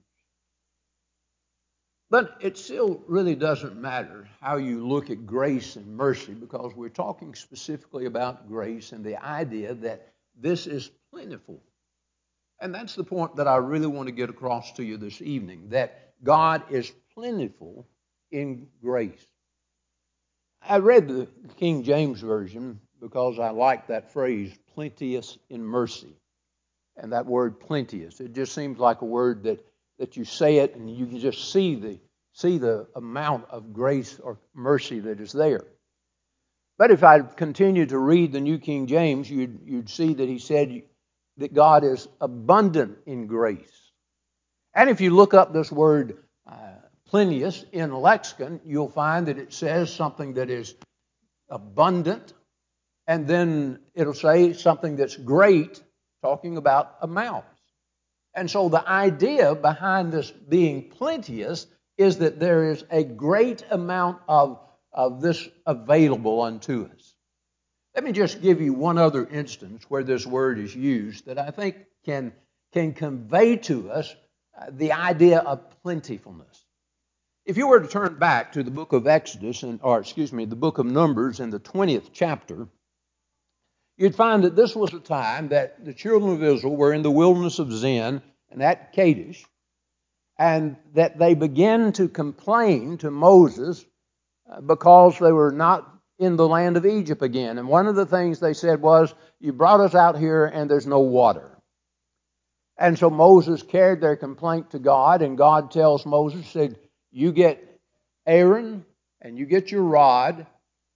But 2.09 2.37
it 2.41 2.59
still 2.59 3.03
really 3.07 3.33
doesn't 3.33 3.75
matter 3.75 4.29
how 4.39 4.57
you 4.57 4.87
look 4.87 5.09
at 5.09 5.25
grace 5.25 5.75
and 5.77 5.97
mercy 5.97 6.33
because 6.33 6.75
we're 6.75 6.89
talking 6.89 7.33
specifically 7.33 8.05
about 8.05 8.47
grace 8.47 8.91
and 8.91 9.03
the 9.03 9.17
idea 9.17 9.73
that 9.73 10.13
this 10.39 10.67
is 10.67 10.91
plentiful. 11.11 11.59
And 12.63 12.73
that's 12.73 12.95
the 12.95 13.03
point 13.03 13.35
that 13.35 13.47
I 13.47 13.57
really 13.57 13.87
want 13.87 14.07
to 14.07 14.13
get 14.13 14.29
across 14.29 14.71
to 14.73 14.85
you 14.85 14.95
this 14.95 15.21
evening 15.21 15.67
that 15.71 16.13
God 16.23 16.63
is 16.71 16.93
plentiful 17.13 17.85
in 18.31 18.67
grace. 18.81 19.27
I 20.65 20.77
read 20.77 21.09
the 21.09 21.27
King 21.57 21.83
James 21.83 22.21
Version 22.21 22.79
because 23.01 23.37
I 23.37 23.49
like 23.49 23.87
that 23.87 24.13
phrase, 24.13 24.57
plenteous 24.73 25.37
in 25.49 25.61
mercy. 25.61 26.15
And 26.95 27.11
that 27.11 27.25
word 27.25 27.59
plenteous, 27.59 28.21
it 28.21 28.31
just 28.33 28.53
seems 28.53 28.79
like 28.79 29.01
a 29.01 29.05
word 29.05 29.43
that, 29.43 29.59
that 29.99 30.15
you 30.15 30.23
say 30.23 30.59
it 30.59 30.75
and 30.75 30.89
you 30.89 31.05
can 31.05 31.19
just 31.19 31.51
see 31.51 31.75
the, 31.75 31.99
see 32.31 32.59
the 32.59 32.87
amount 32.95 33.43
of 33.49 33.73
grace 33.73 34.21
or 34.23 34.39
mercy 34.53 35.01
that 35.01 35.19
is 35.19 35.33
there. 35.33 35.65
But 36.77 36.91
if 36.91 37.03
I 37.03 37.19
continue 37.19 37.87
to 37.87 37.97
read 37.97 38.31
the 38.31 38.39
New 38.39 38.57
King 38.57 38.87
James, 38.87 39.29
you'd, 39.29 39.59
you'd 39.65 39.89
see 39.89 40.13
that 40.13 40.29
he 40.29 40.39
said 40.39 40.83
that 41.37 41.53
God 41.53 41.83
is 41.83 42.07
abundant 42.21 42.97
in 43.05 43.27
grace. 43.27 43.91
And 44.73 44.89
if 44.89 45.01
you 45.01 45.11
look 45.11 45.33
up 45.33 45.53
this 45.53 45.71
word 45.71 46.17
uh, 46.47 46.55
plenteous 47.07 47.63
in 47.71 47.93
lexicon, 47.93 48.59
you'll 48.65 48.89
find 48.89 49.27
that 49.27 49.37
it 49.37 49.53
says 49.53 49.93
something 49.93 50.33
that 50.33 50.49
is 50.49 50.75
abundant, 51.49 52.33
and 53.07 53.27
then 53.27 53.79
it'll 53.93 54.13
say 54.13 54.53
something 54.53 54.95
that's 54.95 55.15
great, 55.15 55.81
talking 56.21 56.57
about 56.57 56.95
amounts. 57.01 57.47
And 58.33 58.49
so 58.49 58.69
the 58.69 58.87
idea 58.87 59.53
behind 59.53 60.11
this 60.11 60.31
being 60.31 60.89
plenteous 60.89 61.67
is 61.97 62.17
that 62.17 62.39
there 62.39 62.71
is 62.71 62.83
a 62.89 63.03
great 63.03 63.63
amount 63.69 64.21
of, 64.27 64.59
of 64.91 65.21
this 65.21 65.47
available 65.65 66.41
unto 66.41 66.89
us. 66.91 67.12
Let 67.95 68.03
me 68.03 68.11
just 68.11 68.41
give 68.41 68.59
you 68.59 68.73
one 68.73 68.97
other 68.97 69.27
instance 69.27 69.85
where 69.87 70.03
this 70.03 70.25
word 70.25 70.57
is 70.57 70.75
used 70.75 71.27
that 71.27 71.37
I 71.37 71.51
think 71.51 71.77
can, 72.05 72.33
can 72.73 72.93
convey 72.93 73.57
to 73.57 73.91
us 73.91 74.15
uh, 74.59 74.65
the 74.71 74.93
idea 74.93 75.39
of 75.39 75.69
plentifulness. 75.83 76.65
If 77.45 77.57
you 77.57 77.67
were 77.67 77.79
to 77.79 77.87
turn 77.87 78.17
back 78.17 78.53
to 78.53 78.63
the 78.63 78.71
book 78.71 78.93
of 78.93 79.05
Exodus, 79.05 79.61
and, 79.63 79.79
or 79.83 79.99
excuse 79.99 80.33
me, 80.33 80.45
the 80.45 80.55
book 80.55 80.79
of 80.79 80.87
Numbers 80.87 81.39
in 81.39 81.51
the 81.51 81.59
20th 81.59 82.09
chapter, 82.13 82.67
you'd 83.97 84.15
find 84.15 84.43
that 84.43 84.55
this 84.55 84.75
was 84.75 84.93
a 84.93 84.99
time 84.99 85.49
that 85.49 85.85
the 85.85 85.93
children 85.93 86.33
of 86.33 86.43
Israel 86.43 86.75
were 86.75 86.93
in 86.93 87.03
the 87.03 87.11
wilderness 87.11 87.59
of 87.59 87.71
Zin 87.71 88.23
and 88.49 88.63
at 88.63 88.93
Kadesh, 88.93 89.45
and 90.39 90.77
that 90.95 91.19
they 91.19 91.35
began 91.35 91.91
to 91.93 92.07
complain 92.07 92.97
to 92.99 93.11
Moses 93.11 93.85
uh, 94.51 94.61
because 94.61 95.19
they 95.19 95.31
were 95.31 95.51
not 95.51 95.92
in 96.19 96.35
the 96.35 96.47
land 96.47 96.77
of 96.77 96.85
Egypt 96.85 97.21
again. 97.21 97.57
And 97.57 97.67
one 97.67 97.87
of 97.87 97.95
the 97.95 98.05
things 98.05 98.39
they 98.39 98.53
said 98.53 98.81
was, 98.81 99.13
You 99.39 99.53
brought 99.53 99.79
us 99.79 99.95
out 99.95 100.17
here 100.17 100.45
and 100.45 100.69
there's 100.69 100.87
no 100.87 100.99
water. 100.99 101.49
And 102.77 102.97
so 102.97 103.09
Moses 103.09 103.61
carried 103.61 104.01
their 104.01 104.15
complaint 104.15 104.71
to 104.71 104.79
God, 104.79 105.21
and 105.21 105.37
God 105.37 105.69
tells 105.69 106.05
Moses, 106.05 106.47
said, 106.47 106.77
you 107.13 107.31
get 107.31 107.79
Aaron 108.25 108.83
and 109.21 109.37
you 109.37 109.45
get 109.45 109.71
your 109.71 109.83
rod 109.83 110.47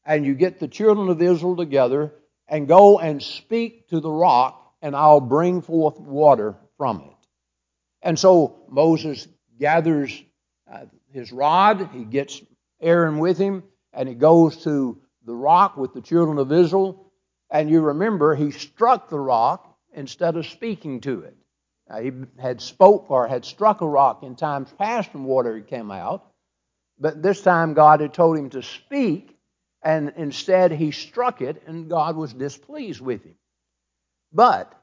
and 0.03 0.25
you 0.25 0.33
get 0.33 0.59
the 0.59 0.67
children 0.67 1.09
of 1.09 1.21
Israel 1.21 1.55
together 1.55 2.13
and 2.47 2.67
go 2.67 2.97
and 2.97 3.21
speak 3.21 3.89
to 3.89 3.99
the 3.99 4.09
rock, 4.09 4.73
and 4.81 4.95
I'll 4.95 5.19
bring 5.19 5.61
forth 5.61 5.99
water 5.99 6.55
from 6.77 7.01
it. 7.01 7.27
And 8.01 8.17
so 8.17 8.63
Moses 8.69 9.27
gathers 9.59 10.23
uh, 10.71 10.85
his 11.11 11.31
rod, 11.31 11.89
he 11.93 12.05
gets 12.05 12.41
Aaron 12.81 13.19
with 13.19 13.37
him, 13.37 13.63
and 13.93 14.07
he 14.07 14.15
goes 14.15 14.63
to 14.63 15.01
the 15.27 15.35
rock 15.35 15.77
with 15.77 15.93
the 15.93 16.01
children 16.01 16.39
of 16.39 16.51
Israel. 16.51 17.11
And 17.51 17.69
you 17.69 17.81
remember, 17.81 18.33
he 18.33 18.49
struck 18.49 19.09
the 19.09 19.19
rock 19.19 19.77
instead 19.93 20.35
of 20.35 20.47
speaking 20.47 21.01
to 21.01 21.21
it. 21.21 21.37
Uh, 21.89 22.01
he 22.01 22.11
had 22.39 22.59
spoke 22.61 23.11
or 23.11 23.27
had 23.27 23.45
struck 23.45 23.81
a 23.81 23.87
rock 23.87 24.23
in 24.23 24.35
times 24.35 24.73
past 24.77 25.11
and 25.13 25.25
water 25.25 25.61
came 25.61 25.91
out. 25.91 26.25
But 26.99 27.21
this 27.21 27.41
time 27.41 27.73
God 27.73 28.01
had 28.01 28.13
told 28.13 28.37
him 28.37 28.49
to 28.51 28.63
speak, 28.63 29.37
and 29.83 30.13
instead 30.17 30.71
he 30.71 30.91
struck 30.91 31.41
it, 31.41 31.61
and 31.67 31.89
God 31.89 32.15
was 32.15 32.33
displeased 32.33 32.99
with 32.99 33.23
him. 33.23 33.35
But 34.33 34.73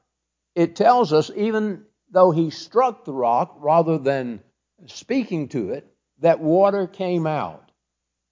it 0.55 0.75
tells 0.75 1.11
us, 1.11 1.29
even 1.35 1.83
though 2.09 2.31
he 2.31 2.49
struck 2.49 3.03
the 3.03 3.13
rock 3.13 3.57
rather 3.59 3.97
than 3.97 4.41
speaking 4.87 5.49
to 5.49 5.71
it, 5.71 5.85
that 6.19 6.39
water 6.39 6.87
came 6.87 7.27
out. 7.27 7.64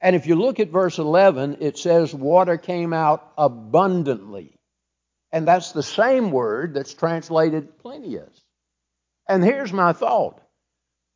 And 0.04 0.18
if 0.18 0.28
you 0.28 0.36
look 0.36 0.60
at 0.60 0.70
verse 0.70 1.00
11, 1.00 1.60
it 1.62 1.78
says 1.78 2.14
water 2.14 2.58
came 2.58 2.92
out 2.92 3.32
abundantly. 3.38 4.60
And 5.32 5.48
that's 5.48 5.72
the 5.72 5.82
same 5.82 6.30
word 6.30 6.74
that's 6.74 6.94
translated 6.94 7.80
plenteous. 7.80 8.44
And 9.30 9.42
here's 9.42 9.72
my 9.72 9.94
thought 9.94 10.42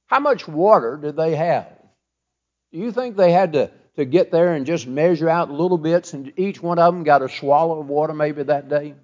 how 0.08 0.22
much 0.22 0.48
water 0.48 0.98
did 1.00 1.18
they 1.18 1.36
have? 1.36 1.68
Do 2.72 2.80
you 2.80 2.94
think 2.94 3.18
they 3.18 3.34
had 3.34 3.54
to, 3.54 3.72
to 3.98 4.06
get 4.06 4.32
there 4.32 4.54
and 4.54 4.66
just 4.66 4.88
measure 4.88 5.30
out 5.30 5.52
little 5.52 5.78
bits 5.78 6.14
and 6.14 6.32
each 6.38 6.64
one 6.64 6.80
of 6.80 6.94
them 6.94 7.04
got 7.04 7.22
a 7.22 7.28
swallow 7.28 7.82
of 7.82 7.88
water 7.88 8.14
maybe 8.14 8.44
that 8.44 8.70
day? 8.70 8.96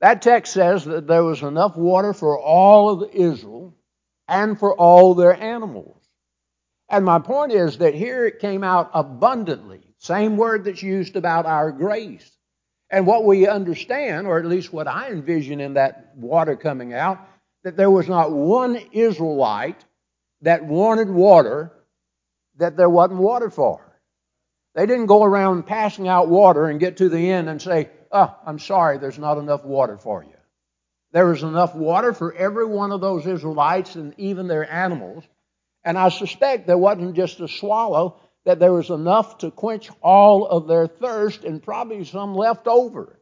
That 0.00 0.22
text 0.22 0.52
says 0.52 0.84
that 0.84 1.08
there 1.08 1.24
was 1.24 1.42
enough 1.42 1.76
water 1.76 2.12
for 2.12 2.38
all 2.38 2.90
of 2.90 3.10
Israel 3.12 3.74
and 4.28 4.56
for 4.56 4.72
all 4.76 5.14
their 5.14 5.34
animals. 5.34 6.01
And 6.92 7.06
my 7.06 7.18
point 7.18 7.52
is 7.52 7.78
that 7.78 7.94
here 7.94 8.26
it 8.26 8.38
came 8.38 8.62
out 8.62 8.90
abundantly. 8.92 9.80
Same 9.98 10.36
word 10.36 10.64
that's 10.64 10.82
used 10.82 11.16
about 11.16 11.46
our 11.46 11.72
grace. 11.72 12.30
And 12.90 13.06
what 13.06 13.24
we 13.24 13.48
understand, 13.48 14.26
or 14.26 14.38
at 14.38 14.44
least 14.44 14.74
what 14.74 14.86
I 14.86 15.08
envision 15.08 15.58
in 15.58 15.74
that 15.74 16.12
water 16.14 16.54
coming 16.54 16.92
out, 16.92 17.18
that 17.64 17.78
there 17.78 17.90
was 17.90 18.08
not 18.08 18.30
one 18.30 18.76
Israelite 18.92 19.82
that 20.42 20.64
wanted 20.64 21.08
water 21.08 21.72
that 22.58 22.76
there 22.76 22.90
wasn't 22.90 23.20
water 23.20 23.48
for. 23.48 23.98
They 24.74 24.84
didn't 24.84 25.06
go 25.06 25.22
around 25.24 25.62
passing 25.66 26.08
out 26.08 26.28
water 26.28 26.66
and 26.66 26.78
get 26.78 26.98
to 26.98 27.08
the 27.08 27.30
end 27.30 27.48
and 27.48 27.60
say, 27.60 27.88
Oh, 28.10 28.36
I'm 28.44 28.58
sorry, 28.58 28.98
there's 28.98 29.18
not 29.18 29.38
enough 29.38 29.64
water 29.64 29.96
for 29.96 30.22
you. 30.22 30.36
There 31.12 31.26
was 31.26 31.42
enough 31.42 31.74
water 31.74 32.12
for 32.12 32.34
every 32.34 32.66
one 32.66 32.92
of 32.92 33.00
those 33.00 33.26
Israelites 33.26 33.94
and 33.94 34.12
even 34.18 34.46
their 34.46 34.70
animals. 34.70 35.24
And 35.84 35.98
I 35.98 36.08
suspect 36.10 36.66
there 36.66 36.78
wasn't 36.78 37.16
just 37.16 37.40
a 37.40 37.48
swallow, 37.48 38.20
that 38.44 38.58
there 38.58 38.72
was 38.72 38.90
enough 38.90 39.38
to 39.38 39.50
quench 39.50 39.88
all 40.02 40.46
of 40.46 40.66
their 40.66 40.86
thirst 40.86 41.44
and 41.44 41.62
probably 41.62 42.04
some 42.04 42.34
left 42.34 42.66
over. 42.66 43.18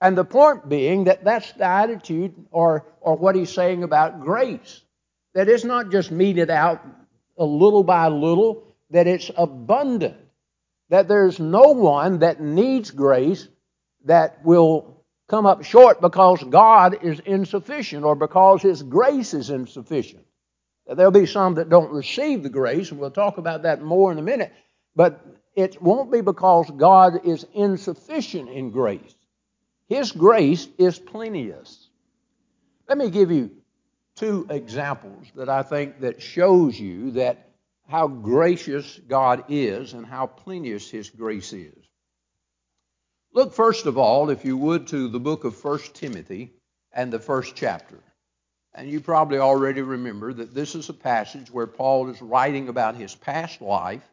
And 0.00 0.16
the 0.16 0.24
point 0.24 0.68
being 0.68 1.04
that 1.04 1.24
that's 1.24 1.52
the 1.52 1.64
attitude 1.64 2.34
or, 2.50 2.86
or 3.00 3.16
what 3.16 3.34
he's 3.34 3.52
saying 3.52 3.82
about 3.82 4.20
grace. 4.20 4.82
That 5.34 5.48
it's 5.48 5.64
not 5.64 5.90
just 5.90 6.10
meted 6.10 6.50
out 6.50 6.84
a 7.38 7.44
little 7.44 7.82
by 7.82 8.08
little, 8.08 8.64
that 8.90 9.06
it's 9.06 9.30
abundant. 9.36 10.16
That 10.90 11.08
there's 11.08 11.40
no 11.40 11.72
one 11.72 12.20
that 12.20 12.40
needs 12.40 12.90
grace 12.90 13.48
that 14.04 14.44
will 14.44 15.04
come 15.28 15.46
up 15.46 15.64
short 15.64 16.00
because 16.00 16.42
God 16.44 17.02
is 17.02 17.20
insufficient 17.20 18.04
or 18.04 18.14
because 18.14 18.62
His 18.62 18.82
grace 18.82 19.34
is 19.34 19.50
insufficient. 19.50 20.25
There'll 20.88 21.10
be 21.10 21.26
some 21.26 21.54
that 21.54 21.68
don't 21.68 21.90
receive 21.90 22.42
the 22.42 22.48
grace, 22.48 22.90
and 22.90 23.00
we'll 23.00 23.10
talk 23.10 23.38
about 23.38 23.62
that 23.62 23.82
more 23.82 24.12
in 24.12 24.18
a 24.18 24.22
minute, 24.22 24.52
but 24.94 25.24
it 25.54 25.82
won't 25.82 26.12
be 26.12 26.20
because 26.20 26.70
God 26.70 27.26
is 27.26 27.46
insufficient 27.54 28.48
in 28.48 28.70
grace. 28.70 29.14
His 29.88 30.12
grace 30.12 30.68
is 30.78 30.98
plenteous. 30.98 31.88
Let 32.88 32.98
me 32.98 33.10
give 33.10 33.30
you 33.30 33.50
two 34.14 34.46
examples 34.48 35.26
that 35.34 35.48
I 35.48 35.62
think 35.62 36.00
that 36.00 36.22
shows 36.22 36.78
you 36.78 37.12
that 37.12 37.50
how 37.88 38.08
gracious 38.08 39.00
God 39.08 39.44
is 39.48 39.92
and 39.92 40.06
how 40.06 40.26
plenteous 40.26 40.90
his 40.90 41.10
grace 41.10 41.52
is. 41.52 41.74
Look 43.32 43.52
first 43.52 43.86
of 43.86 43.98
all, 43.98 44.30
if 44.30 44.44
you 44.44 44.56
would, 44.56 44.86
to 44.88 45.08
the 45.08 45.20
book 45.20 45.44
of 45.44 45.62
1 45.62 45.78
Timothy 45.94 46.54
and 46.92 47.12
the 47.12 47.20
first 47.20 47.54
chapter. 47.54 48.02
And 48.76 48.90
you 48.90 49.00
probably 49.00 49.38
already 49.38 49.80
remember 49.80 50.34
that 50.34 50.54
this 50.54 50.74
is 50.74 50.90
a 50.90 50.94
passage 50.94 51.50
where 51.50 51.66
Paul 51.66 52.10
is 52.10 52.20
writing 52.20 52.68
about 52.68 52.94
his 52.94 53.14
past 53.14 53.62
life. 53.62 54.06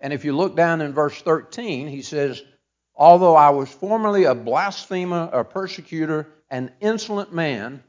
And 0.00 0.12
if 0.12 0.22
you 0.22 0.36
look 0.36 0.54
down 0.54 0.82
in 0.82 0.92
verse 0.92 1.22
13, 1.22 1.88
he 1.88 2.02
says, 2.02 2.42
Although 2.94 3.36
I 3.36 3.50
was 3.50 3.70
formerly 3.70 4.24
a 4.24 4.34
blasphemer, 4.34 5.30
a 5.32 5.44
persecutor, 5.44 6.28
an 6.50 6.72
insolent 6.80 7.32
man, 7.32 7.82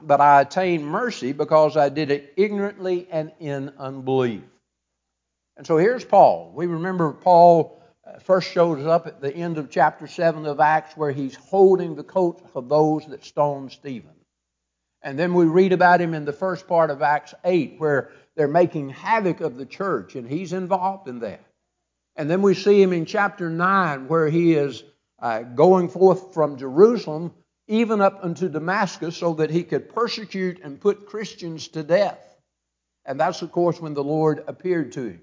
but 0.00 0.20
I 0.20 0.42
attained 0.42 0.86
mercy 0.86 1.32
because 1.32 1.76
I 1.76 1.88
did 1.88 2.12
it 2.12 2.32
ignorantly 2.36 3.08
and 3.10 3.32
in 3.40 3.72
unbelief. 3.76 4.42
And 5.56 5.66
so 5.66 5.76
here's 5.78 6.04
Paul. 6.04 6.52
We 6.54 6.66
remember 6.66 7.12
Paul 7.12 7.82
uh, 8.06 8.20
first 8.20 8.52
shows 8.52 8.86
up 8.86 9.08
at 9.08 9.20
the 9.20 9.34
end 9.34 9.58
of 9.58 9.68
chapter 9.68 10.06
7 10.06 10.46
of 10.46 10.60
Acts 10.60 10.96
where 10.96 11.10
he's 11.10 11.34
holding 11.34 11.96
the 11.96 12.04
coat 12.04 12.40
of 12.54 12.68
those 12.68 13.04
that 13.06 13.24
stoned 13.24 13.72
Stephen. 13.72 14.19
And 15.02 15.18
then 15.18 15.32
we 15.34 15.46
read 15.46 15.72
about 15.72 16.00
him 16.00 16.14
in 16.14 16.24
the 16.24 16.32
first 16.32 16.68
part 16.68 16.90
of 16.90 17.02
Acts 17.02 17.34
8, 17.44 17.76
where 17.78 18.10
they're 18.36 18.48
making 18.48 18.90
havoc 18.90 19.40
of 19.40 19.56
the 19.56 19.66
church, 19.66 20.14
and 20.14 20.28
he's 20.28 20.52
involved 20.52 21.08
in 21.08 21.20
that. 21.20 21.44
And 22.16 22.30
then 22.30 22.42
we 22.42 22.54
see 22.54 22.82
him 22.82 22.92
in 22.92 23.06
chapter 23.06 23.48
9, 23.48 24.08
where 24.08 24.28
he 24.28 24.54
is 24.54 24.82
uh, 25.20 25.40
going 25.42 25.88
forth 25.88 26.34
from 26.34 26.58
Jerusalem, 26.58 27.32
even 27.66 28.00
up 28.00 28.20
unto 28.22 28.48
Damascus, 28.48 29.16
so 29.16 29.34
that 29.34 29.50
he 29.50 29.62
could 29.62 29.94
persecute 29.94 30.60
and 30.62 30.80
put 30.80 31.06
Christians 31.06 31.68
to 31.68 31.82
death. 31.82 32.18
And 33.06 33.18
that's, 33.18 33.42
of 33.42 33.52
course, 33.52 33.80
when 33.80 33.94
the 33.94 34.04
Lord 34.04 34.44
appeared 34.46 34.92
to 34.92 35.02
him. 35.02 35.20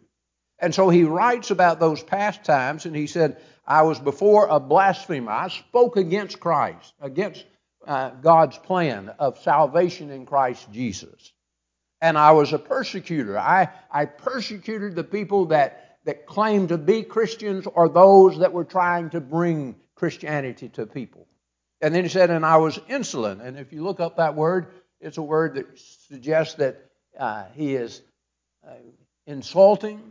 And 0.59 0.73
so 0.73 0.89
he 0.89 1.03
writes 1.03 1.51
about 1.51 1.79
those 1.79 2.01
past 2.01 2.43
times, 2.43 2.87
and 2.87 2.95
he 2.95 3.05
said, 3.05 3.37
I 3.65 3.83
was 3.83 3.99
before 3.99 4.47
a 4.47 4.59
blasphemer. 4.59 5.31
I 5.31 5.49
spoke 5.49 5.97
against 5.97 6.39
Christ, 6.39 6.93
against 6.99 7.45
uh, 7.87 8.09
God's 8.09 8.57
plan 8.57 9.09
of 9.17 9.39
salvation 9.39 10.11
in 10.11 10.25
Christ 10.25 10.71
Jesus. 10.71 11.31
And 12.01 12.17
I 12.17 12.31
was 12.31 12.53
a 12.53 12.59
persecutor. 12.59 13.39
I, 13.39 13.69
I 13.91 14.05
persecuted 14.05 14.95
the 14.95 15.03
people 15.03 15.47
that, 15.47 15.97
that 16.05 16.27
claimed 16.27 16.69
to 16.69 16.77
be 16.77 17.03
Christians 17.03 17.65
or 17.65 17.89
those 17.89 18.39
that 18.39 18.53
were 18.53 18.65
trying 18.65 19.09
to 19.11 19.21
bring 19.21 19.75
Christianity 19.95 20.69
to 20.69 20.85
people. 20.85 21.27
And 21.81 21.93
then 21.93 22.03
he 22.03 22.09
said, 22.09 22.29
and 22.29 22.45
I 22.45 22.57
was 22.57 22.79
insolent. 22.87 23.41
And 23.41 23.57
if 23.57 23.71
you 23.71 23.83
look 23.83 23.99
up 23.99 24.17
that 24.17 24.35
word, 24.35 24.67
it's 24.99 25.17
a 25.17 25.23
word 25.23 25.55
that 25.55 25.79
suggests 26.09 26.55
that 26.55 26.83
uh, 27.17 27.45
he 27.53 27.75
is 27.75 28.01
uh, 28.67 28.73
insulting 29.25 30.01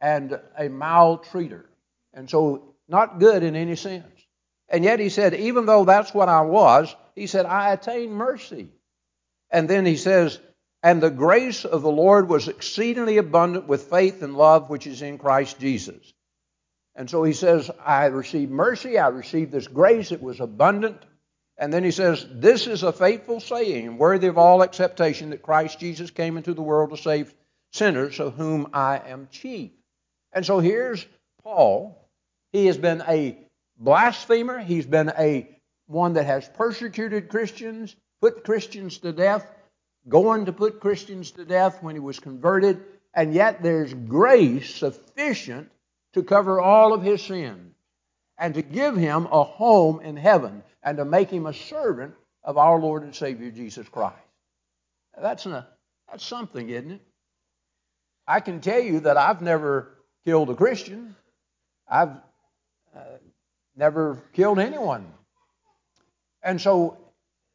and 0.00 0.38
a 0.58 0.68
maltreater. 0.68 1.66
And 2.12 2.28
so, 2.28 2.74
not 2.88 3.18
good 3.18 3.42
in 3.42 3.56
any 3.56 3.76
sense. 3.76 4.15
And 4.68 4.84
yet 4.84 5.00
he 5.00 5.08
said, 5.08 5.34
even 5.34 5.66
though 5.66 5.84
that's 5.84 6.12
what 6.12 6.28
I 6.28 6.40
was, 6.40 6.94
he 7.14 7.26
said, 7.26 7.46
I 7.46 7.72
attained 7.72 8.12
mercy. 8.12 8.68
And 9.50 9.68
then 9.68 9.86
he 9.86 9.96
says, 9.96 10.40
and 10.82 11.02
the 11.02 11.10
grace 11.10 11.64
of 11.64 11.82
the 11.82 11.90
Lord 11.90 12.28
was 12.28 12.48
exceedingly 12.48 13.18
abundant 13.18 13.66
with 13.66 13.90
faith 13.90 14.22
and 14.22 14.36
love 14.36 14.70
which 14.70 14.86
is 14.86 15.02
in 15.02 15.18
Christ 15.18 15.58
Jesus. 15.58 16.12
And 16.94 17.08
so 17.10 17.22
he 17.24 17.32
says, 17.32 17.70
I 17.84 18.06
received 18.06 18.50
mercy, 18.50 18.98
I 18.98 19.08
received 19.08 19.52
this 19.52 19.68
grace, 19.68 20.12
it 20.12 20.22
was 20.22 20.40
abundant. 20.40 21.04
And 21.58 21.72
then 21.72 21.84
he 21.84 21.90
says, 21.90 22.26
This 22.30 22.66
is 22.66 22.82
a 22.82 22.92
faithful 22.92 23.40
saying 23.40 23.98
worthy 23.98 24.26
of 24.26 24.38
all 24.38 24.62
acceptation 24.62 25.30
that 25.30 25.42
Christ 25.42 25.78
Jesus 25.78 26.10
came 26.10 26.36
into 26.36 26.54
the 26.54 26.62
world 26.62 26.90
to 26.90 26.96
save 26.96 27.34
sinners, 27.72 28.20
of 28.20 28.34
whom 28.34 28.68
I 28.72 28.98
am 28.98 29.28
chief. 29.30 29.70
And 30.32 30.44
so 30.44 30.58
here's 30.58 31.06
Paul. 31.42 32.08
He 32.52 32.66
has 32.66 32.78
been 32.78 33.02
a 33.06 33.38
blasphemer. 33.78 34.58
He's 34.58 34.86
been 34.86 35.12
a 35.16 35.48
one 35.86 36.14
that 36.14 36.26
has 36.26 36.48
persecuted 36.48 37.28
Christians, 37.28 37.94
put 38.20 38.44
Christians 38.44 38.98
to 38.98 39.12
death, 39.12 39.46
going 40.08 40.46
to 40.46 40.52
put 40.52 40.80
Christians 40.80 41.32
to 41.32 41.44
death 41.44 41.82
when 41.82 41.94
he 41.94 42.00
was 42.00 42.18
converted, 42.20 42.82
and 43.14 43.34
yet 43.34 43.62
there's 43.62 43.92
grace 43.92 44.74
sufficient 44.74 45.70
to 46.12 46.22
cover 46.22 46.60
all 46.60 46.92
of 46.92 47.02
his 47.02 47.22
sins 47.22 47.74
and 48.38 48.54
to 48.54 48.62
give 48.62 48.96
him 48.96 49.26
a 49.26 49.42
home 49.42 50.00
in 50.00 50.16
heaven 50.16 50.62
and 50.82 50.98
to 50.98 51.04
make 51.04 51.30
him 51.30 51.46
a 51.46 51.54
servant 51.54 52.14
of 52.44 52.58
our 52.58 52.78
Lord 52.78 53.02
and 53.02 53.14
Savior 53.14 53.50
Jesus 53.50 53.88
Christ. 53.88 54.16
That's, 55.20 55.46
a, 55.46 55.66
that's 56.10 56.24
something, 56.24 56.68
isn't 56.68 56.92
it? 56.92 57.00
I 58.26 58.40
can 58.40 58.60
tell 58.60 58.80
you 58.80 59.00
that 59.00 59.16
I've 59.16 59.40
never 59.40 59.94
killed 60.24 60.50
a 60.50 60.54
Christian. 60.54 61.16
I've 61.88 62.10
uh, 62.94 63.00
never 63.76 64.22
killed 64.32 64.58
anyone. 64.58 65.06
And 66.42 66.60
so, 66.60 66.96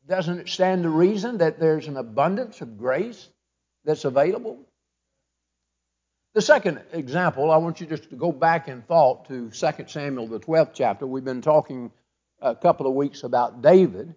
doesn't 0.08 0.40
it 0.40 0.50
stand 0.50 0.84
to 0.84 0.90
reason 0.90 1.40
that 1.40 1.60
there's 1.60 1.88
an 1.88 1.98
abundance 1.98 2.62
of 2.62 2.78
grace 2.78 3.28
that's 3.86 4.06
available? 4.06 4.60
The 6.34 6.42
second 6.42 6.82
example, 6.94 7.52
I 7.52 7.58
want 7.58 7.82
you 7.82 7.88
just 7.88 8.10
to 8.10 8.16
go 8.16 8.32
back 8.32 8.68
in 8.68 8.82
thought 8.84 9.28
to 9.28 9.50
2 9.50 9.86
Samuel, 9.88 10.28
the 10.28 10.40
12th 10.40 10.72
chapter. 10.74 11.06
We've 11.06 11.26
been 11.26 11.42
talking 11.42 11.92
a 12.42 12.56
couple 12.56 12.88
of 12.88 12.94
weeks 12.94 13.24
about 13.24 13.62
David, 13.62 14.16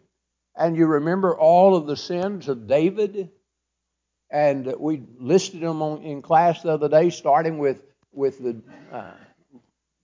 and 0.56 0.76
you 0.76 0.86
remember 0.86 1.36
all 1.36 1.76
of 1.76 1.86
the 1.86 1.96
sins 1.96 2.48
of 2.48 2.68
David, 2.68 3.30
and 4.30 4.74
we 4.78 5.02
listed 5.18 5.60
them 5.60 5.82
on, 5.82 6.02
in 6.02 6.22
class 6.22 6.62
the 6.62 6.70
other 6.70 6.88
day, 6.88 7.10
starting 7.10 7.58
with 7.58 7.82
with 8.12 8.38
the 8.38 8.62
uh, 8.92 9.10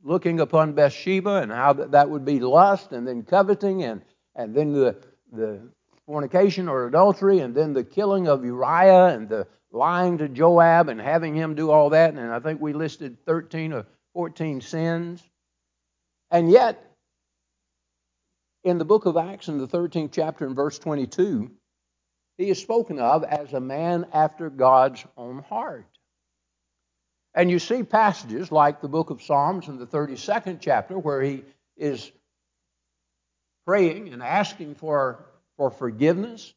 looking 0.02 0.40
upon 0.40 0.72
Bathsheba 0.72 1.36
and 1.36 1.52
how 1.52 1.72
that, 1.74 1.92
that 1.92 2.10
would 2.10 2.24
be 2.24 2.40
lust 2.40 2.92
and 2.92 3.06
then 3.06 3.22
coveting 3.22 3.82
and, 3.82 4.02
and 4.34 4.54
then 4.54 4.72
the, 4.72 4.96
the 5.32 5.60
fornication 6.06 6.68
or 6.68 6.86
adultery 6.86 7.40
and 7.40 7.54
then 7.54 7.72
the 7.72 7.84
killing 7.84 8.28
of 8.28 8.44
Uriah 8.44 9.06
and 9.06 9.28
the 9.28 9.46
lying 9.72 10.18
to 10.18 10.28
Joab 10.28 10.88
and 10.88 11.00
having 11.00 11.34
him 11.34 11.54
do 11.54 11.70
all 11.70 11.90
that. 11.90 12.14
And 12.14 12.32
I 12.32 12.40
think 12.40 12.60
we 12.60 12.72
listed 12.72 13.24
13 13.26 13.72
or 13.72 13.86
14 14.14 14.60
sins. 14.60 15.22
And 16.30 16.50
yet, 16.50 16.84
in 18.64 18.78
the 18.78 18.84
book 18.84 19.06
of 19.06 19.16
Acts, 19.16 19.48
in 19.48 19.58
the 19.58 19.68
13th 19.68 20.10
chapter, 20.12 20.46
in 20.46 20.54
verse 20.54 20.78
22, 20.78 21.50
he 22.36 22.50
is 22.50 22.60
spoken 22.60 22.98
of 22.98 23.24
as 23.24 23.52
a 23.52 23.60
man 23.60 24.06
after 24.12 24.50
God's 24.50 25.04
own 25.16 25.42
heart. 25.42 25.86
And 27.34 27.50
you 27.50 27.58
see 27.58 27.82
passages 27.82 28.50
like 28.50 28.80
the 28.80 28.88
book 28.88 29.10
of 29.10 29.22
Psalms 29.22 29.68
in 29.68 29.78
the 29.78 29.86
32nd 29.86 30.58
chapter 30.60 30.98
where 30.98 31.22
he 31.22 31.44
is 31.76 32.10
praying 33.66 34.12
and 34.12 34.22
asking 34.22 34.74
for, 34.74 35.24
for 35.56 35.70
forgiveness. 35.70 36.52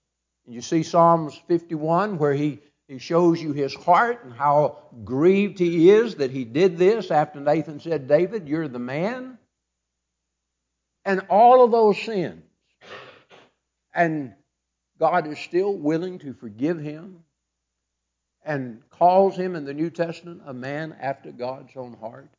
And 0.46 0.56
you 0.56 0.62
see 0.62 0.84
Psalms 0.84 1.40
51 1.48 2.18
where 2.18 2.34
he, 2.34 2.60
he 2.88 2.98
shows 2.98 3.42
you 3.42 3.54
his 3.54 3.74
heart 3.74 4.24
and 4.24 4.34
how 4.34 4.80
grieved 5.04 5.60
he 5.60 5.92
is 5.92 6.16
that 6.16 6.32
he 6.32 6.44
did 6.44 6.78
this 6.78 7.12
after 7.12 7.40
Nathan 7.40 7.80
said, 7.80 8.08
David, 8.08 8.48
you're 8.48 8.68
the 8.68 8.80
man. 8.80 9.38
and 11.06 11.22
all 11.30 11.64
of 11.64 11.72
those 11.72 12.02
sins. 12.02 12.44
And 13.94 14.34
God 15.00 15.28
is 15.28 15.38
still 15.40 15.76
willing 15.78 16.20
to 16.20 16.34
forgive 16.34 16.80
him 16.80 17.20
and 18.46 18.82
calls 18.90 19.36
him 19.36 19.56
in 19.56 19.66
the 19.66 19.74
New 19.74 19.90
Testament 19.90 20.42
a 20.46 20.54
man 20.54 20.96
after 21.00 21.32
God's 21.32 21.76
own 21.76 21.94
heart. 21.94 22.30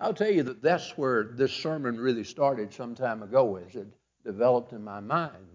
I'll 0.00 0.14
tell 0.14 0.30
you 0.30 0.42
that 0.44 0.62
that's 0.62 0.96
where 0.98 1.24
this 1.24 1.52
sermon 1.52 1.98
really 1.98 2.24
started 2.24 2.72
some 2.72 2.94
time 2.94 3.22
ago 3.22 3.56
as 3.56 3.76
it 3.76 3.86
developed 4.24 4.72
in 4.72 4.82
my 4.82 5.00
mind. 5.00 5.46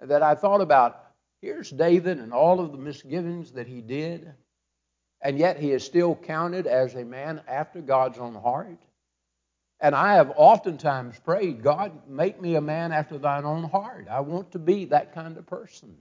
That 0.00 0.22
I 0.22 0.34
thought 0.34 0.60
about 0.60 1.00
here's 1.40 1.70
David 1.70 2.18
and 2.18 2.32
all 2.32 2.60
of 2.60 2.72
the 2.72 2.78
misgivings 2.78 3.52
that 3.52 3.66
he 3.66 3.80
did, 3.80 4.32
and 5.20 5.38
yet 5.38 5.58
he 5.58 5.72
is 5.72 5.84
still 5.84 6.14
counted 6.14 6.66
as 6.66 6.94
a 6.94 7.04
man 7.04 7.40
after 7.48 7.80
God's 7.80 8.18
own 8.18 8.34
heart. 8.34 8.78
And 9.80 9.94
I 9.94 10.14
have 10.14 10.32
oftentimes 10.36 11.18
prayed, 11.18 11.62
God, 11.62 12.08
make 12.08 12.40
me 12.40 12.54
a 12.54 12.60
man 12.60 12.92
after 12.92 13.18
thine 13.18 13.44
own 13.44 13.64
heart. 13.64 14.06
I 14.10 14.20
want 14.20 14.52
to 14.52 14.58
be 14.58 14.86
that 14.86 15.14
kind 15.14 15.36
of 15.36 15.46
person. 15.46 15.96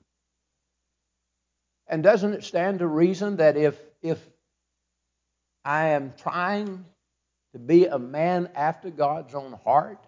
And 1.88 2.02
doesn't 2.02 2.34
it 2.34 2.44
stand 2.44 2.80
to 2.80 2.88
reason 2.88 3.38
that 3.38 3.58
if, 3.58 3.78
if 4.02 4.20
I 5.66 5.90
am 5.90 6.14
trying 6.18 6.86
to 7.54 7.60
be 7.60 7.86
a 7.86 8.00
man 8.00 8.50
after 8.56 8.90
God's 8.90 9.36
own 9.36 9.54
heart, 9.64 10.00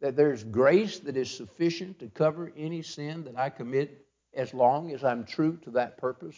that 0.00 0.16
there's 0.16 0.44
grace 0.44 0.98
that 1.00 1.16
is 1.16 1.30
sufficient 1.30 1.98
to 1.98 2.08
cover 2.08 2.52
any 2.56 2.82
sin 2.82 3.24
that 3.24 3.36
I 3.36 3.50
commit 3.50 4.06
as 4.34 4.54
long 4.54 4.92
as 4.92 5.04
I'm 5.04 5.24
true 5.24 5.58
to 5.62 5.70
that 5.72 5.98
purpose? 5.98 6.36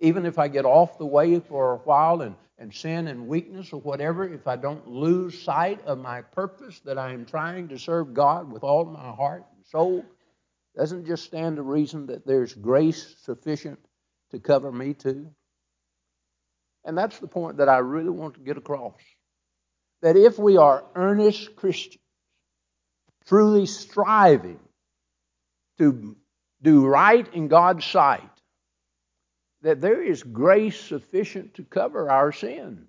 Even 0.00 0.24
if 0.24 0.38
I 0.38 0.48
get 0.48 0.64
off 0.64 0.98
the 0.98 1.06
way 1.06 1.38
for 1.38 1.74
a 1.74 1.76
while 1.78 2.22
and, 2.22 2.34
and 2.58 2.72
sin 2.72 3.08
and 3.08 3.28
weakness 3.28 3.72
or 3.72 3.80
whatever, 3.80 4.26
if 4.26 4.46
I 4.46 4.56
don't 4.56 4.88
lose 4.88 5.40
sight 5.40 5.84
of 5.84 5.98
my 5.98 6.22
purpose 6.22 6.80
that 6.80 6.98
I 6.98 7.12
am 7.12 7.24
trying 7.24 7.68
to 7.68 7.78
serve 7.78 8.14
God 8.14 8.50
with 8.50 8.64
all 8.64 8.84
my 8.84 9.10
heart 9.10 9.44
and 9.54 9.66
soul, 9.66 10.04
doesn't 10.76 11.06
just 11.06 11.24
stand 11.24 11.56
to 11.56 11.62
reason 11.62 12.06
that 12.06 12.26
there's 12.26 12.54
grace 12.54 13.14
sufficient 13.22 13.78
to 14.30 14.38
cover 14.38 14.72
me 14.72 14.94
too? 14.94 15.30
And 16.84 16.96
that's 16.96 17.18
the 17.18 17.28
point 17.28 17.58
that 17.58 17.68
I 17.68 17.78
really 17.78 18.10
want 18.10 18.34
to 18.34 18.40
get 18.40 18.56
across. 18.56 19.00
That 20.00 20.16
if 20.16 20.38
we 20.38 20.56
are 20.56 20.84
earnest 20.94 21.54
Christians, 21.54 22.02
truly 23.26 23.66
striving 23.66 24.58
to 25.78 26.16
do 26.60 26.86
right 26.86 27.32
in 27.34 27.48
God's 27.48 27.84
sight, 27.84 28.28
that 29.62 29.80
there 29.80 30.02
is 30.02 30.22
grace 30.22 30.78
sufficient 30.78 31.54
to 31.54 31.62
cover 31.62 32.10
our 32.10 32.32
sins. 32.32 32.88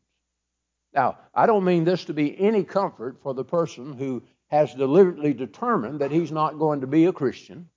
Now, 0.93 1.17
I 1.33 1.45
don't 1.45 1.63
mean 1.63 1.83
this 1.83 2.05
to 2.05 2.13
be 2.13 2.39
any 2.39 2.63
comfort 2.63 3.19
for 3.21 3.33
the 3.33 3.43
person 3.43 3.93
who 3.93 4.23
has 4.47 4.73
deliberately 4.73 5.33
determined 5.33 5.99
that 5.99 6.11
he's 6.11 6.31
not 6.31 6.59
going 6.59 6.81
to 6.81 6.87
be 6.87 7.05
a 7.05 7.13
Christian. 7.13 7.69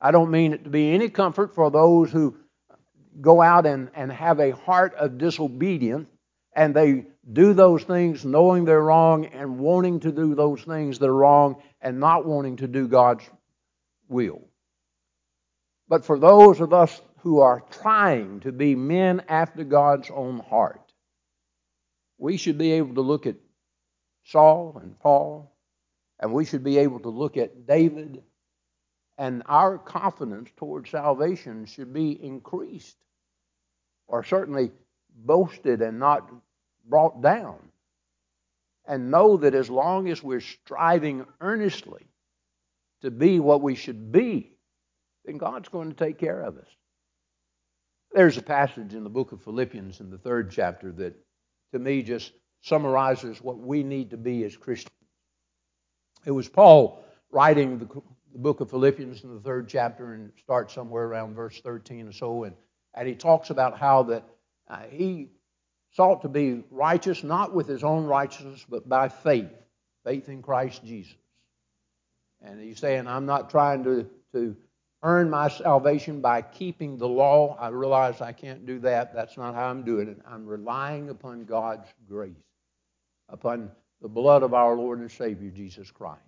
I 0.00 0.10
don't 0.10 0.30
mean 0.30 0.52
it 0.52 0.64
to 0.64 0.70
be 0.70 0.92
any 0.92 1.08
comfort 1.08 1.54
for 1.54 1.70
those 1.70 2.10
who 2.10 2.36
go 3.20 3.40
out 3.40 3.66
and, 3.66 3.90
and 3.94 4.12
have 4.12 4.40
a 4.40 4.50
heart 4.50 4.94
of 4.94 5.18
disobedience 5.18 6.08
and 6.54 6.74
they 6.74 7.04
do 7.32 7.52
those 7.52 7.84
things 7.84 8.24
knowing 8.24 8.64
they're 8.64 8.82
wrong 8.82 9.26
and 9.26 9.58
wanting 9.58 10.00
to 10.00 10.10
do 10.10 10.34
those 10.34 10.62
things 10.62 10.98
that 10.98 11.08
are 11.08 11.14
wrong 11.14 11.62
and 11.82 12.00
not 12.00 12.24
wanting 12.24 12.56
to 12.56 12.66
do 12.66 12.88
God's 12.88 13.24
will. 14.08 14.40
But 15.88 16.04
for 16.04 16.18
those 16.18 16.60
of 16.60 16.72
us 16.72 17.00
who 17.18 17.40
are 17.40 17.62
trying 17.70 18.40
to 18.40 18.52
be 18.52 18.74
men 18.74 19.22
after 19.28 19.64
God's 19.64 20.10
own 20.10 20.38
heart, 20.40 20.80
we 22.18 22.38
should 22.38 22.56
be 22.56 22.72
able 22.72 22.94
to 22.94 23.02
look 23.02 23.26
at 23.26 23.36
Saul 24.24 24.78
and 24.82 24.98
Paul, 24.98 25.54
and 26.18 26.32
we 26.32 26.44
should 26.44 26.64
be 26.64 26.78
able 26.78 27.00
to 27.00 27.10
look 27.10 27.36
at 27.36 27.66
David, 27.66 28.22
and 29.18 29.42
our 29.46 29.78
confidence 29.78 30.50
toward 30.56 30.88
salvation 30.88 31.64
should 31.64 31.92
be 31.92 32.22
increased 32.22 32.96
or 34.08 34.22
certainly 34.22 34.70
boasted 35.14 35.82
and 35.82 35.98
not 35.98 36.30
brought 36.88 37.22
down. 37.22 37.58
And 38.86 39.10
know 39.10 39.36
that 39.38 39.54
as 39.54 39.68
long 39.68 40.08
as 40.08 40.22
we're 40.22 40.40
striving 40.40 41.26
earnestly 41.40 42.06
to 43.02 43.10
be 43.10 43.40
what 43.40 43.62
we 43.62 43.74
should 43.74 44.12
be, 44.12 44.52
then 45.24 45.38
God's 45.38 45.68
going 45.68 45.88
to 45.88 45.96
take 45.96 46.18
care 46.18 46.42
of 46.42 46.56
us. 46.56 46.68
There's 48.12 48.36
a 48.36 48.42
passage 48.42 48.94
in 48.94 49.02
the 49.02 49.10
book 49.10 49.32
of 49.32 49.42
Philippians 49.42 50.00
in 50.00 50.10
the 50.10 50.18
third 50.18 50.50
chapter 50.52 50.92
that 50.92 51.14
to 51.72 51.78
me 51.78 52.02
just 52.02 52.32
summarizes 52.62 53.42
what 53.42 53.58
we 53.58 53.82
need 53.82 54.10
to 54.10 54.16
be 54.16 54.44
as 54.44 54.56
Christians. 54.56 54.92
It 56.24 56.30
was 56.30 56.48
Paul 56.48 57.04
writing 57.30 57.78
the, 57.78 58.02
the 58.36 58.42
book 58.42 58.60
of 58.60 58.68
Philippians 58.68 59.24
in 59.24 59.32
the 59.32 59.40
third 59.40 59.66
chapter 59.66 60.12
and 60.12 60.30
starts 60.42 60.74
somewhere 60.74 61.04
around 61.04 61.34
verse 61.34 61.58
13 61.62 62.06
or 62.06 62.12
so. 62.12 62.44
And 62.44 62.54
and 62.92 63.08
he 63.08 63.14
talks 63.14 63.48
about 63.48 63.78
how 63.78 64.02
that 64.04 64.24
uh, 64.68 64.82
he 64.90 65.28
sought 65.92 66.20
to 66.20 66.28
be 66.28 66.62
righteous 66.70 67.24
not 67.24 67.54
with 67.54 67.66
his 67.66 67.82
own 67.82 68.04
righteousness, 68.04 68.64
but 68.68 68.86
by 68.86 69.08
faith, 69.08 69.50
faith 70.04 70.28
in 70.28 70.42
Christ 70.42 70.84
Jesus. 70.84 71.14
And 72.42 72.60
he's 72.60 72.78
saying, 72.78 73.06
I'm 73.06 73.24
not 73.24 73.48
trying 73.48 73.84
to, 73.84 74.06
to 74.32 74.54
earn 75.02 75.30
my 75.30 75.48
salvation 75.48 76.20
by 76.20 76.42
keeping 76.42 76.98
the 76.98 77.08
law. 77.08 77.56
I 77.58 77.68
realize 77.68 78.20
I 78.20 78.32
can't 78.32 78.66
do 78.66 78.80
that. 78.80 79.14
That's 79.14 79.38
not 79.38 79.54
how 79.54 79.70
I'm 79.70 79.82
doing 79.82 80.08
it. 80.08 80.18
I'm 80.28 80.46
relying 80.46 81.08
upon 81.08 81.46
God's 81.46 81.88
grace, 82.06 82.32
upon 83.30 83.70
the 84.02 84.08
blood 84.08 84.42
of 84.42 84.52
our 84.52 84.74
Lord 84.74 84.98
and 84.98 85.10
Savior, 85.10 85.50
Jesus 85.50 85.90
Christ. 85.90 86.20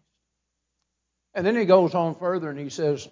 And 1.35 1.47
then 1.47 1.57
he 1.57 1.65
goes 1.65 1.95
on 1.95 2.15
further 2.15 2.51
and 2.51 2.59
he 2.59 2.71
says, 2.71 3.09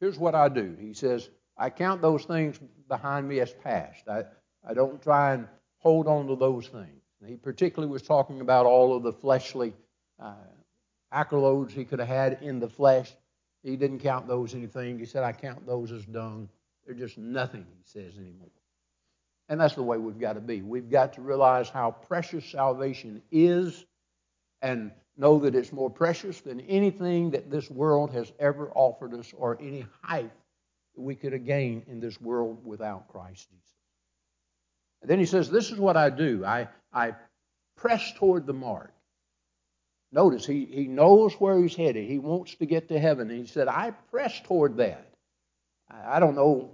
Here's 0.00 0.18
what 0.18 0.34
I 0.34 0.48
do. 0.48 0.76
He 0.80 0.94
says, 0.94 1.28
I 1.58 1.68
count 1.68 2.00
those 2.00 2.24
things 2.24 2.58
behind 2.88 3.28
me 3.28 3.40
as 3.40 3.52
past. 3.52 4.08
I, 4.08 4.24
I 4.66 4.72
don't 4.72 5.02
try 5.02 5.34
and 5.34 5.46
hold 5.78 6.06
on 6.06 6.26
to 6.28 6.36
those 6.36 6.66
things. 6.68 7.02
He 7.26 7.36
particularly 7.36 7.92
was 7.92 8.00
talking 8.00 8.40
about 8.40 8.64
all 8.64 8.96
of 8.96 9.02
the 9.02 9.12
fleshly 9.12 9.74
uh, 10.18 10.34
accolades 11.12 11.70
he 11.70 11.84
could 11.84 11.98
have 11.98 12.08
had 12.08 12.38
in 12.40 12.60
the 12.60 12.68
flesh. 12.68 13.12
He 13.62 13.76
didn't 13.76 13.98
count 13.98 14.26
those 14.26 14.54
anything. 14.54 14.98
He 14.98 15.04
said, 15.04 15.22
I 15.22 15.32
count 15.32 15.66
those 15.66 15.92
as 15.92 16.06
dung. 16.06 16.48
They're 16.86 16.94
just 16.94 17.18
nothing, 17.18 17.66
he 17.76 17.82
says, 17.84 18.16
anymore. 18.16 18.48
And 19.50 19.60
that's 19.60 19.74
the 19.74 19.82
way 19.82 19.98
we've 19.98 20.18
got 20.18 20.34
to 20.34 20.40
be. 20.40 20.62
We've 20.62 20.88
got 20.88 21.12
to 21.14 21.20
realize 21.20 21.68
how 21.68 21.90
precious 21.90 22.44
salvation 22.46 23.20
is 23.30 23.84
and 24.62 24.92
know 25.20 25.38
that 25.40 25.54
it's 25.54 25.72
more 25.72 25.90
precious 25.90 26.40
than 26.40 26.60
anything 26.62 27.30
that 27.30 27.50
this 27.50 27.70
world 27.70 28.10
has 28.12 28.32
ever 28.38 28.70
offered 28.74 29.14
us 29.14 29.32
or 29.36 29.58
any 29.60 29.86
height 30.02 30.32
that 30.94 31.00
we 31.00 31.14
could 31.14 31.44
gain 31.44 31.82
in 31.86 32.00
this 32.00 32.20
world 32.20 32.64
without 32.64 33.06
Christ 33.08 33.48
Jesus. 33.50 33.76
And 35.02 35.10
then 35.10 35.18
he 35.18 35.26
says, 35.26 35.50
This 35.50 35.70
is 35.70 35.78
what 35.78 35.96
I 35.96 36.10
do. 36.10 36.44
I, 36.44 36.68
I 36.92 37.14
press 37.76 38.12
toward 38.14 38.46
the 38.46 38.52
mark. 38.52 38.92
Notice 40.12 40.44
he, 40.44 40.64
he 40.64 40.88
knows 40.88 41.34
where 41.34 41.60
he's 41.60 41.76
headed. 41.76 42.08
He 42.08 42.18
wants 42.18 42.56
to 42.56 42.66
get 42.66 42.88
to 42.88 42.98
heaven. 42.98 43.30
And 43.30 43.38
he 43.38 43.46
said, 43.46 43.68
I 43.68 43.92
press 44.10 44.40
toward 44.40 44.76
that. 44.78 45.12
I, 45.90 46.16
I 46.16 46.20
don't 46.20 46.34
know 46.34 46.70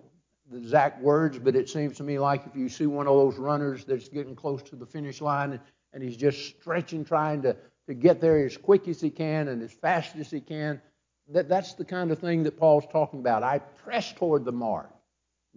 the 0.51 0.59
exact 0.59 1.03
words, 1.03 1.39
but 1.39 1.57
it 1.57 1.69
seems 1.69 1.97
to 1.97 2.05
me 2.05 2.19
like 2.19 2.47
if 2.47 2.57
you 2.57 2.69
see 2.69 2.87
one 2.87 3.07
of 3.09 3.15
those 3.15 3.37
runners 3.37 3.85
that's 3.85 4.09
getting 4.09 4.37
close 4.37 4.63
to 4.63 4.77
the 4.77 4.87
finish 4.87 5.21
line 5.21 5.53
and, 5.53 5.61
and 5.93 6.03
he's 6.03 6.17
just 6.17 6.47
stretching, 6.47 7.05
trying 7.05 7.43
to, 7.43 7.57
to 7.87 7.95
get 7.95 8.21
there 8.21 8.45
as 8.45 8.57
quick 8.57 8.89
as 8.89 9.01
he 9.01 9.11
can 9.11 9.49
and 9.49 9.63
as 9.63 9.73
fast 9.73 10.17
as 10.17 10.31
he 10.31 10.41
can, 10.41 10.81
that, 11.29 11.49
that's 11.49 11.75
the 11.75 11.85
kind 11.85 12.11
of 12.11 12.19
thing 12.19 12.43
that 12.45 12.59
Paul's 12.59 12.87
talking 12.93 13.21
about. 13.21 13.43
I 13.43 13.59
press 13.59 14.13
toward 14.13 14.45
the 14.45 14.53
mark, 14.53 14.91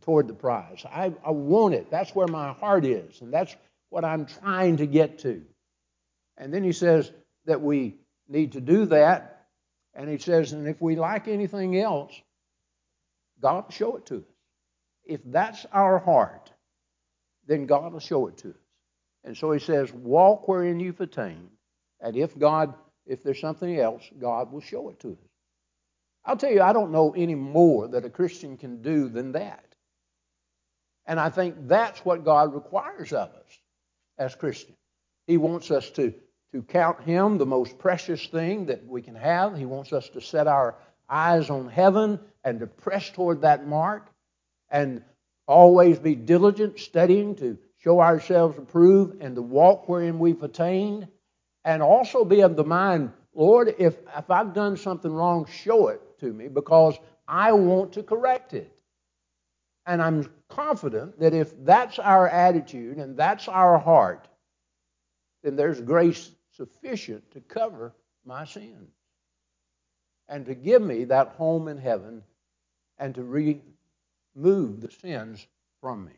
toward 0.02 0.28
the 0.28 0.34
prize. 0.34 0.86
I, 0.86 1.14
I 1.26 1.32
want 1.32 1.74
it. 1.74 1.90
That's 1.92 2.14
where 2.16 2.28
my 2.28 2.54
heart 2.54 2.86
is, 2.86 3.22
and 3.22 3.34
that's 3.34 3.56
what 3.90 4.06
I'm 4.06 4.26
trying 4.26 4.78
to 4.78 4.88
get 4.88 5.20
to. 5.20 5.42
And 6.38 6.54
then 6.54 6.64
he 6.64 6.72
says 6.72 7.12
that 7.46 7.62
we 7.62 7.96
need 8.28 8.54
to 8.54 8.62
do 8.62 8.86
that. 8.86 9.48
And 9.94 10.10
he 10.10 10.18
says, 10.18 10.54
and 10.54 10.68
if 10.68 10.82
we 10.82 10.96
like 10.96 11.28
anything 11.28 11.78
else, 11.78 12.14
God 13.42 13.66
will 13.66 13.72
show 13.72 13.98
it 13.98 14.06
to 14.08 14.18
us. 14.18 14.24
If 15.04 15.22
that's 15.26 15.66
our 15.74 15.98
heart, 15.98 16.52
then 17.48 17.66
God 17.66 17.92
will 17.92 18.00
show 18.00 18.28
it 18.28 18.38
to 18.38 18.50
us. 18.50 18.56
And 19.24 19.36
so 19.36 19.52
he 19.52 19.60
says, 19.60 19.92
walk 19.92 20.48
wherein 20.48 20.80
you've 20.80 21.02
attained. 21.02 21.50
And 22.02 22.16
if 22.16 22.38
God, 22.38 22.74
if 23.06 23.24
there's 23.24 23.40
something 23.40 23.80
else, 23.80 24.04
God 24.20 24.52
will 24.52 24.62
show 24.62 24.90
it 24.90 25.00
to 25.02 25.12
us. 25.12 25.30
I'll 26.26 26.38
tell 26.38 26.52
you, 26.52 26.62
I 26.62 26.74
don't 26.74 26.92
know 26.92 27.14
any 27.16 27.36
more 27.36 27.88
that 27.90 28.06
a 28.06 28.10
Christian 28.10 28.58
can 28.58 28.82
do 28.82 29.10
than 29.10 29.32
that. 29.34 29.66
And 31.06 31.20
I 31.20 31.30
think 31.30 31.56
that's 31.68 32.06
what 32.06 32.24
God 32.24 32.54
requires 32.54 33.14
of 33.14 33.30
us 33.30 33.60
as 34.18 34.36
Christians. 34.36 34.78
He 35.26 35.38
wants 35.38 35.72
us 35.72 35.90
to, 35.92 36.14
to 36.54 36.62
count 36.62 37.02
Him 37.02 37.38
the 37.38 37.46
most 37.46 37.80
precious 37.80 38.28
thing 38.28 38.68
that 38.68 38.86
we 38.86 39.02
can 39.02 39.16
have. 39.16 39.58
He 39.58 39.66
wants 39.66 39.92
us 39.92 40.10
to 40.10 40.22
set 40.22 40.48
our 40.48 40.76
eyes 41.10 41.50
on 41.50 41.68
heaven 41.68 42.20
and 42.44 42.60
to 42.60 42.68
press 42.68 43.10
toward 43.10 43.42
that 43.42 43.66
mark 43.66 44.08
and 44.70 45.04
always 45.48 45.98
be 45.98 46.14
diligent, 46.14 46.80
studying 46.80 47.36
to 47.38 47.58
show 47.80 48.02
ourselves 48.02 48.58
approved 48.58 49.22
and 49.22 49.36
to 49.36 49.42
walk 49.42 49.90
wherein 49.90 50.20
we've 50.20 50.44
attained 50.44 51.08
and 51.70 51.84
also 51.84 52.26
be 52.26 52.42
of 52.42 52.56
the 52.56 52.64
mind, 52.64 53.12
Lord, 53.36 53.76
if, 53.78 53.96
if 54.18 54.32
I've 54.32 54.56
done 54.56 54.76
something 54.76 55.14
wrong, 55.14 55.46
show 55.46 55.90
it 55.90 56.02
to 56.20 56.34
me 56.34 56.48
because 56.48 56.98
I 57.28 57.52
want 57.52 57.94
to 57.94 58.02
correct 58.02 58.56
it. 58.56 58.76
And 59.86 60.02
I'm 60.02 60.28
confident 60.48 61.20
that 61.20 61.36
if 61.36 61.54
that's 61.64 62.00
our 62.00 62.28
attitude 62.28 62.98
and 62.98 63.16
that's 63.16 63.48
our 63.48 63.78
heart, 63.78 64.28
then 65.44 65.56
there's 65.56 65.80
grace 65.80 66.32
sufficient 66.50 67.30
to 67.34 67.40
cover 67.42 67.94
my 68.26 68.46
sins 68.46 68.90
and 70.28 70.48
to 70.48 70.56
give 70.56 70.82
me 70.82 71.04
that 71.04 71.36
home 71.38 71.68
in 71.68 71.78
heaven 71.78 72.24
and 72.98 73.14
to 73.14 73.24
remove 73.24 74.82
the 74.82 74.90
sins 74.90 75.46
from 75.82 76.06
me. 76.06 76.14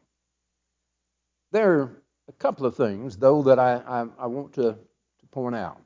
There 1.52 1.74
are 1.74 2.02
a 2.30 2.34
couple 2.40 2.66
of 2.66 2.78
things, 2.78 3.18
though, 3.18 3.44
that 3.44 3.60
I, 3.60 3.82
I, 3.86 4.06
I 4.18 4.28
want 4.28 4.54
to, 4.54 4.62
to 4.62 4.78
point 5.32 5.56
out. 5.56 5.80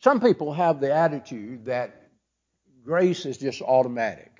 Some 0.00 0.20
people 0.20 0.52
have 0.52 0.80
the 0.80 0.92
attitude 0.92 1.64
that 1.64 2.10
grace 2.84 3.24
is 3.24 3.38
just 3.38 3.62
automatic. 3.62 4.34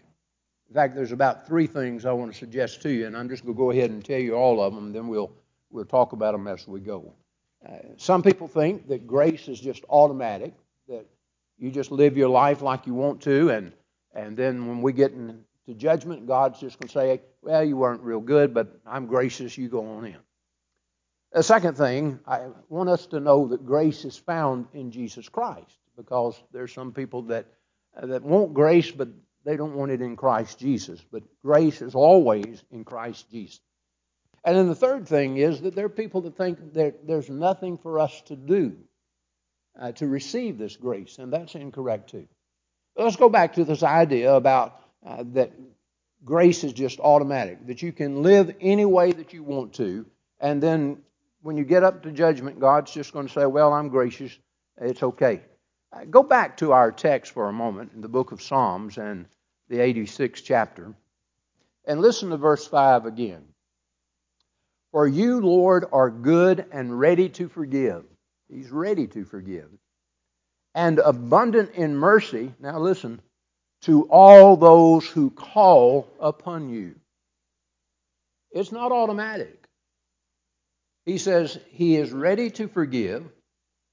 In 0.69 0.75
fact, 0.75 0.95
there's 0.95 1.13
about 1.13 1.47
three 1.47 1.67
things 1.67 2.05
I 2.05 2.13
want 2.13 2.33
to 2.33 2.39
suggest 2.39 2.83
to 2.83 2.91
you, 2.91 3.07
and 3.07 3.17
I'm 3.17 3.29
just 3.29 3.45
going 3.45 3.55
to 3.55 3.59
go 3.59 3.71
ahead 3.71 3.91
and 3.91 4.05
tell 4.05 4.19
you 4.19 4.35
all 4.35 4.63
of 4.63 4.75
them, 4.75 4.93
then 4.93 5.09
we'll, 5.09 5.33
we'll 5.71 5.85
talk 5.85 6.13
about 6.13 6.33
them 6.33 6.47
as 6.49 6.67
we 6.67 6.81
go. 6.81 7.15
Uh, 7.67 7.77
some 7.97 8.23
people 8.23 8.49
think 8.49 8.89
that 8.89 9.07
grace 9.07 9.49
is 9.49 9.61
just 9.61 9.85
automatic, 9.89 10.53
that 10.89 11.07
you 11.59 11.71
just 11.71 11.91
live 11.91 12.17
your 12.17 12.29
life 12.29 12.61
like 12.61 12.87
you 12.87 12.95
want 12.95 13.23
to, 13.23 13.51
and, 13.51 13.73
and 14.15 14.37
then 14.37 14.67
when 14.67 14.83
we 14.83 14.93
get 14.93 15.13
into 15.13 15.75
judgment, 15.77 16.27
God's 16.27 16.61
just 16.61 16.79
going 16.79 16.89
to 16.89 16.93
say, 16.93 17.23
Well, 17.41 17.65
you 17.65 17.77
weren't 17.77 18.03
real 18.03 18.21
good, 18.21 18.53
but 18.53 18.79
I'm 18.87 19.07
gracious, 19.07 19.57
you 19.57 19.69
go 19.69 19.87
on 19.87 20.05
in. 20.05 20.17
The 21.35 21.43
second 21.43 21.77
thing, 21.77 22.21
I 22.29 22.47
want 22.69 22.89
us 22.89 23.07
to 23.07 23.19
know 23.19 23.49
that 23.49 23.67
grace 23.67 24.05
is 24.05 24.17
found 24.17 24.67
in 24.73 24.93
Jesus 24.93 25.29
Christ 25.29 25.77
because 25.97 26.41
there's 26.53 26.73
some 26.73 26.93
people 26.93 27.23
that, 27.23 27.47
that 28.01 28.23
want 28.23 28.55
grace, 28.55 28.93
but 28.93 29.09
they 29.45 29.57
don't 29.57 29.75
want 29.75 29.91
it 29.91 30.01
in 30.01 30.15
Christ 30.15 30.61
Jesus. 30.61 31.05
But 31.11 31.25
grace 31.43 31.83
is 31.83 31.97
always 31.97 32.63
in 32.71 32.85
Christ 32.85 33.29
Jesus. 33.33 33.59
And 34.45 34.57
then 34.57 34.69
the 34.69 34.77
third 34.77 35.09
thing 35.09 35.39
is 35.39 35.61
that 35.63 35.75
there 35.75 35.87
are 35.87 35.91
people 35.91 36.21
that 36.21 36.37
think 36.37 36.75
that 36.75 37.05
there's 37.05 37.29
nothing 37.29 37.79
for 37.79 37.99
us 37.99 38.21
to 38.27 38.37
do 38.37 38.77
uh, 39.81 39.91
to 39.93 40.07
receive 40.07 40.57
this 40.57 40.77
grace, 40.77 41.19
and 41.19 41.33
that's 41.33 41.57
incorrect 41.57 42.11
too. 42.11 42.29
Let's 42.97 43.17
go 43.17 43.29
back 43.29 43.55
to 43.55 43.65
this 43.65 43.83
idea 43.83 44.35
about 44.35 44.81
uh, 45.05 45.25
that 45.33 45.51
grace 46.25 46.63
is 46.63 46.73
just 46.73 47.01
automatic, 47.01 47.67
that 47.67 47.83
you 47.83 47.91
can 47.91 48.23
live 48.23 48.55
any 48.61 48.85
way 48.85 49.11
that 49.11 49.33
you 49.33 49.43
want 49.43 49.73
to, 49.75 50.07
and 50.39 50.63
then 50.63 50.99
when 51.45 51.59
you 51.59 51.65
get 51.65 51.85
up 51.85 52.03
to 52.03 52.11
judgment, 52.11 52.59
God's 52.59 52.91
just 52.91 53.13
going 53.13 53.27
to 53.27 53.33
say, 53.33 53.45
Well, 53.45 53.73
I'm 53.73 53.91
gracious, 53.91 54.37
it's 54.81 55.03
okay. 55.03 55.43
Uh, 55.93 56.05
go 56.07 56.23
back 56.23 56.57
to 56.57 56.73
our 56.73 56.91
text 56.91 57.33
for 57.33 57.49
a 57.49 57.53
moment 57.53 57.93
in 57.95 58.01
the 58.01 58.09
book 58.09 58.33
of 58.33 58.43
Psalms 58.43 58.97
and 58.97 59.27
the 59.69 59.77
86th 59.77 60.43
chapter, 60.43 60.95
and 61.87 62.01
listen 62.01 62.31
to 62.31 62.39
verse 62.39 62.67
5 62.67 63.05
again. 63.05 63.45
For 64.91 65.07
you, 65.07 65.41
Lord, 65.41 65.85
are 65.93 66.11
good 66.11 66.65
and 66.73 66.99
ready 66.99 67.29
to 67.31 67.49
forgive 67.49 68.05
He's 68.49 68.71
ready 68.71 69.07
to 69.09 69.25
forgive. 69.25 69.69
And 70.75 70.99
abundant 70.99 71.73
in 71.73 71.97
mercy, 71.97 72.55
now 72.59 72.79
listen, 72.79 73.21
to 73.83 74.05
all 74.05 74.57
those 74.57 75.07
who 75.07 75.31
call 75.31 76.09
upon 76.21 76.69
you. 76.69 76.95
It's 78.51 78.73
not 78.73 78.93
automatic. 78.93 79.64
He 81.05 81.19
says 81.19 81.59
he 81.69 81.97
is 81.97 82.13
ready 82.13 82.51
to 82.53 82.69
forgive, 82.69 83.25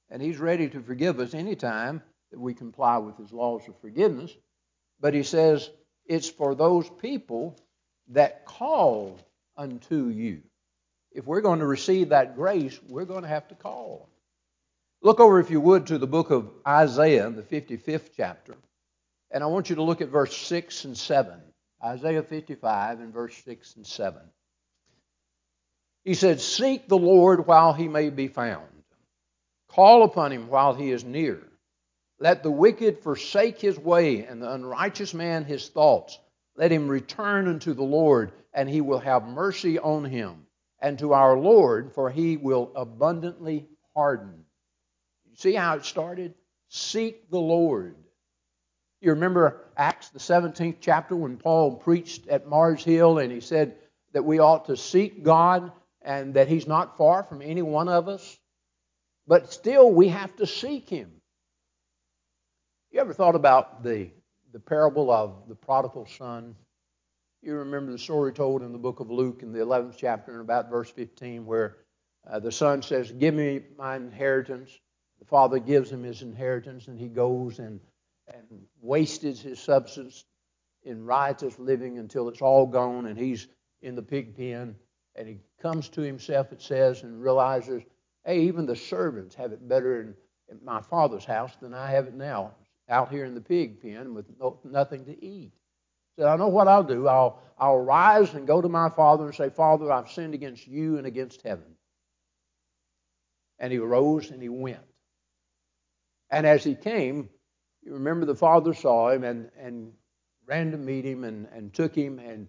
and 0.10 0.22
he's 0.22 0.40
ready 0.40 0.70
to 0.70 0.82
forgive 0.82 1.20
us 1.20 1.34
anytime 1.34 2.02
that 2.32 2.40
we 2.40 2.54
comply 2.54 2.98
with 2.98 3.18
his 3.18 3.34
laws 3.34 3.68
of 3.68 3.80
forgiveness. 3.82 4.36
But 5.00 5.14
he 5.14 5.24
says 5.24 5.70
it's 6.06 6.30
for 6.30 6.56
those 6.56 6.90
people 6.90 7.58
that 8.10 8.46
call 8.46 9.20
unto 9.58 10.08
you. 10.08 10.42
If 11.12 11.26
we're 11.26 11.42
going 11.42 11.60
to 11.60 11.68
receive 11.68 12.10
that 12.10 12.36
grace, 12.36 12.80
we're 12.88 13.06
going 13.06 13.24
to 13.24 13.28
have 13.28 13.48
to 13.50 13.56
call. 13.56 14.10
Look 15.02 15.20
over, 15.20 15.40
if 15.40 15.50
you 15.50 15.60
would, 15.60 15.88
to 15.88 15.98
the 15.98 16.08
book 16.08 16.30
of 16.30 16.50
Isaiah, 16.66 17.30
the 17.30 17.42
55th 17.42 18.12
chapter. 18.16 18.56
And 19.32 19.44
I 19.44 19.48
want 19.48 19.70
you 19.70 19.78
to 19.78 19.84
look 19.84 20.02
at 20.02 20.10
verse 20.10 20.36
6 20.36 20.86
and 20.86 20.98
7. 20.98 21.34
Isaiah 21.84 22.24
55 22.24 23.00
and 23.00 23.14
verse 23.14 23.36
6 23.44 23.76
and 23.78 23.88
7. 23.88 24.22
He 26.04 26.16
said, 26.16 26.42
Seek 26.42 26.88
the 26.88 26.98
Lord 26.98 27.46
while 27.46 27.74
he 27.74 27.88
may 27.88 28.10
be 28.10 28.28
found, 28.28 28.68
call 29.68 30.04
upon 30.04 30.32
him 30.32 30.48
while 30.48 30.74
he 30.74 30.92
is 30.92 31.04
near. 31.04 31.48
Let 32.20 32.44
the 32.44 32.52
wicked 32.52 33.00
forsake 33.00 33.60
his 33.60 33.80
way, 33.80 34.26
and 34.26 34.42
the 34.42 34.52
unrighteous 34.52 35.14
man 35.14 35.44
his 35.44 35.70
thoughts. 35.70 36.20
Let 36.56 36.72
him 36.72 36.88
return 36.88 37.48
unto 37.48 37.74
the 37.74 37.84
Lord, 37.84 38.32
and 38.54 38.70
he 38.70 38.82
will 38.82 39.00
have 39.00 39.28
mercy 39.28 39.80
on 39.80 40.06
him, 40.06 40.46
and 40.80 40.98
to 41.00 41.14
our 41.14 41.38
Lord, 41.38 41.94
for 41.94 42.10
he 42.10 42.38
will 42.38 42.72
abundantly 42.76 43.68
pardon. 43.94 44.46
See 45.36 45.54
how 45.54 45.76
it 45.76 45.86
started? 45.86 46.34
Seek 46.68 47.30
the 47.30 47.40
Lord. 47.40 47.96
You 49.02 49.12
remember 49.12 49.66
Acts, 49.78 50.10
the 50.10 50.20
17th 50.20 50.78
chapter, 50.80 51.16
when 51.16 51.38
Paul 51.38 51.76
preached 51.76 52.28
at 52.28 52.48
Mars 52.48 52.84
Hill 52.84 53.18
and 53.18 53.32
he 53.32 53.40
said 53.40 53.76
that 54.14 54.26
we 54.26 54.40
ought 54.40 54.66
to 54.66 54.78
seek 54.78 55.24
God 55.24 55.72
and 56.02 56.34
that 56.36 56.48
He's 56.48 56.68
not 56.68 56.98
far 56.98 57.24
from 57.24 57.42
any 57.42 57.62
one 57.62 57.88
of 57.88 58.08
us? 58.08 58.38
But 59.28 59.52
still, 59.52 59.92
we 59.92 60.10
have 60.10 60.36
to 60.38 60.48
seek 60.48 60.90
Him. 60.90 61.12
You 62.92 63.00
ever 63.00 63.14
thought 63.14 63.36
about 63.36 63.84
the, 63.84 64.10
the 64.52 64.60
parable 64.60 65.12
of 65.12 65.48
the 65.48 65.56
prodigal 65.56 66.08
son? 66.08 66.56
You 67.42 67.56
remember 67.56 67.92
the 67.92 67.98
story 67.98 68.34
told 68.34 68.62
in 68.62 68.72
the 68.72 68.78
book 68.78 69.00
of 69.00 69.10
Luke 69.10 69.42
in 69.44 69.52
the 69.52 69.60
11th 69.60 69.96
chapter 69.98 70.32
and 70.32 70.42
about 70.42 70.70
verse 70.70 70.92
15 70.92 71.46
where 71.46 71.78
uh, 72.30 72.40
the 72.40 72.52
son 72.52 72.82
says, 72.82 73.12
Give 73.12 73.34
me 73.34 73.62
my 73.78 73.96
inheritance. 73.96 74.70
The 75.20 75.26
father 75.26 75.60
gives 75.60 75.92
him 75.92 76.04
his 76.04 76.22
inheritance, 76.22 76.88
and 76.88 77.00
he 77.00 77.08
goes 77.08 77.60
and, 77.60 77.80
and 78.28 78.66
wastes 78.82 79.42
his 79.42 79.60
substance 79.60 80.26
in 80.84 81.06
riotous 81.06 81.58
living 81.60 81.98
until 82.00 82.28
it's 82.28 82.42
all 82.42 82.66
gone, 82.66 83.06
and 83.06 83.18
he's 83.18 83.48
in 83.82 83.96
the 83.96 84.02
pig 84.02 84.36
pen. 84.36 84.76
And 85.16 85.28
he 85.28 85.40
comes 85.62 85.90
to 85.90 86.02
himself, 86.02 86.52
it 86.52 86.62
says, 86.62 87.04
and 87.04 87.22
realizes, 87.22 87.84
hey, 88.26 88.42
even 88.42 88.66
the 88.66 88.76
servants 88.76 89.36
have 89.36 89.52
it 89.52 89.68
better 89.68 90.02
in, 90.02 90.16
in 90.50 90.64
my 90.64 90.82
father's 90.82 91.26
house 91.26 91.56
than 91.62 91.74
I 91.74 91.92
have 91.92 92.08
it 92.08 92.14
now, 92.14 92.52
out 92.90 93.12
here 93.12 93.26
in 93.26 93.36
the 93.36 93.42
pig 93.42 93.82
pen 93.82 94.14
with 94.14 94.26
no, 94.40 94.60
nothing 94.64 95.06
to 95.06 95.24
eat. 95.24 95.52
He 96.16 96.22
Said, 96.22 96.28
I 96.28 96.36
know 96.38 96.48
what 96.48 96.68
I'll 96.68 96.84
do. 96.84 97.08
I'll, 97.08 97.42
I'll 97.58 97.80
rise 97.80 98.34
and 98.34 98.48
go 98.48 98.62
to 98.62 98.70
my 98.70 98.90
father 98.90 99.26
and 99.26 99.36
say, 99.36 99.50
Father, 99.50 99.92
I've 99.92 100.10
sinned 100.10 100.34
against 100.34 100.68
you 100.68 100.98
and 100.98 101.06
against 101.06 101.42
heaven. 101.42 101.76
And 103.60 103.72
he 103.72 103.80
arose 103.80 104.32
and 104.32 104.42
he 104.42 104.50
went. 104.50 104.80
And 106.30 106.48
as 106.48 106.64
he 106.64 106.76
came, 106.76 107.30
you 107.84 107.94
remember 107.94 108.26
the 108.26 108.36
father 108.36 108.74
saw 108.74 109.10
him 109.10 109.24
and, 109.24 109.52
and 109.60 109.92
ran 110.46 110.72
to 110.72 110.78
meet 110.78 111.06
him 111.06 111.24
and, 111.24 111.48
and 111.54 111.74
took 111.74 111.96
him 111.96 112.20
and 112.20 112.48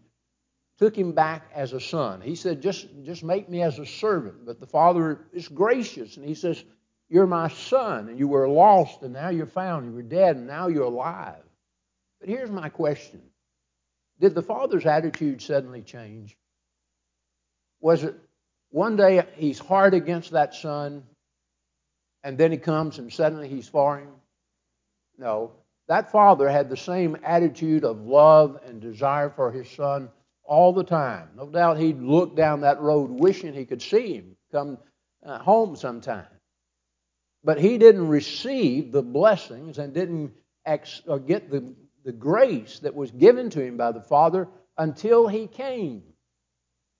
took 0.82 0.98
him 0.98 1.12
back 1.12 1.48
as 1.54 1.72
a 1.74 1.80
son. 1.80 2.20
He 2.20 2.34
said, 2.34 2.60
just, 2.60 2.88
just 3.04 3.22
make 3.22 3.48
me 3.48 3.62
as 3.62 3.78
a 3.78 3.86
servant. 3.86 4.44
But 4.44 4.58
the 4.58 4.66
father 4.66 5.20
is 5.32 5.46
gracious 5.46 6.16
and 6.16 6.26
he 6.26 6.34
says, 6.34 6.64
You're 7.08 7.28
my 7.28 7.50
son, 7.50 8.08
and 8.08 8.18
you 8.18 8.26
were 8.26 8.48
lost, 8.48 9.00
and 9.02 9.12
now 9.12 9.28
you're 9.28 9.46
found. 9.46 9.86
You 9.86 9.92
were 9.92 10.02
dead, 10.02 10.34
and 10.34 10.48
now 10.48 10.66
you're 10.66 10.82
alive. 10.82 11.44
But 12.18 12.30
here's 12.30 12.50
my 12.50 12.68
question 12.68 13.22
Did 14.18 14.34
the 14.34 14.42
father's 14.42 14.84
attitude 14.84 15.40
suddenly 15.40 15.82
change? 15.82 16.36
Was 17.80 18.02
it 18.02 18.16
one 18.70 18.96
day 18.96 19.24
he's 19.36 19.60
hard 19.60 19.94
against 19.94 20.32
that 20.32 20.52
son, 20.52 21.04
and 22.24 22.36
then 22.36 22.50
he 22.50 22.58
comes 22.58 22.98
and 22.98 23.12
suddenly 23.12 23.46
he's 23.48 23.68
for 23.68 23.98
him? 23.98 24.10
No. 25.16 25.52
That 25.86 26.10
father 26.10 26.48
had 26.48 26.68
the 26.68 26.76
same 26.76 27.18
attitude 27.22 27.84
of 27.84 28.00
love 28.00 28.58
and 28.66 28.80
desire 28.80 29.30
for 29.30 29.52
his 29.52 29.70
son 29.70 30.10
all 30.44 30.72
the 30.72 30.84
time. 30.84 31.28
No 31.36 31.48
doubt 31.48 31.78
he'd 31.78 32.00
look 32.00 32.36
down 32.36 32.60
that 32.60 32.80
road 32.80 33.10
wishing 33.10 33.54
he 33.54 33.64
could 33.64 33.82
see 33.82 34.14
him 34.14 34.36
come 34.50 34.78
uh, 35.24 35.38
home 35.38 35.76
sometime. 35.76 36.26
But 37.44 37.58
he 37.58 37.78
didn't 37.78 38.08
receive 38.08 38.92
the 38.92 39.02
blessings 39.02 39.78
and 39.78 39.92
didn't 39.92 40.32
ex- 40.64 41.02
or 41.06 41.18
get 41.18 41.50
the, 41.50 41.74
the 42.04 42.12
grace 42.12 42.78
that 42.80 42.94
was 42.94 43.10
given 43.10 43.50
to 43.50 43.62
him 43.62 43.76
by 43.76 43.92
the 43.92 44.00
Father 44.02 44.48
until 44.76 45.26
he 45.26 45.46
came. 45.46 46.02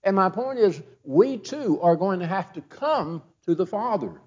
And 0.03 0.15
my 0.15 0.29
point 0.29 0.59
is, 0.59 0.81
we 1.03 1.37
too 1.37 1.79
are 1.81 1.95
going 1.95 2.19
to 2.19 2.27
have 2.27 2.51
to 2.53 2.61
come 2.61 3.23
to 3.45 3.55
the 3.55 3.65
Father 3.65 4.19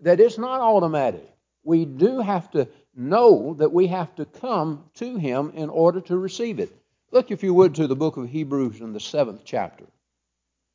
that 0.00 0.20
it's 0.20 0.38
not 0.38 0.60
automatic. 0.60 1.28
We 1.62 1.84
do 1.84 2.20
have 2.20 2.50
to 2.52 2.68
know 2.94 3.54
that 3.54 3.72
we 3.72 3.86
have 3.88 4.14
to 4.16 4.24
come 4.24 4.84
to 4.94 5.16
Him 5.16 5.52
in 5.54 5.70
order 5.70 6.00
to 6.02 6.16
receive 6.16 6.58
it. 6.58 6.76
Look, 7.14 7.30
if 7.30 7.44
you 7.44 7.54
would, 7.54 7.76
to 7.76 7.86
the 7.86 7.94
book 7.94 8.16
of 8.16 8.28
Hebrews 8.28 8.80
in 8.80 8.92
the 8.92 8.98
seventh 8.98 9.42
chapter. 9.44 9.84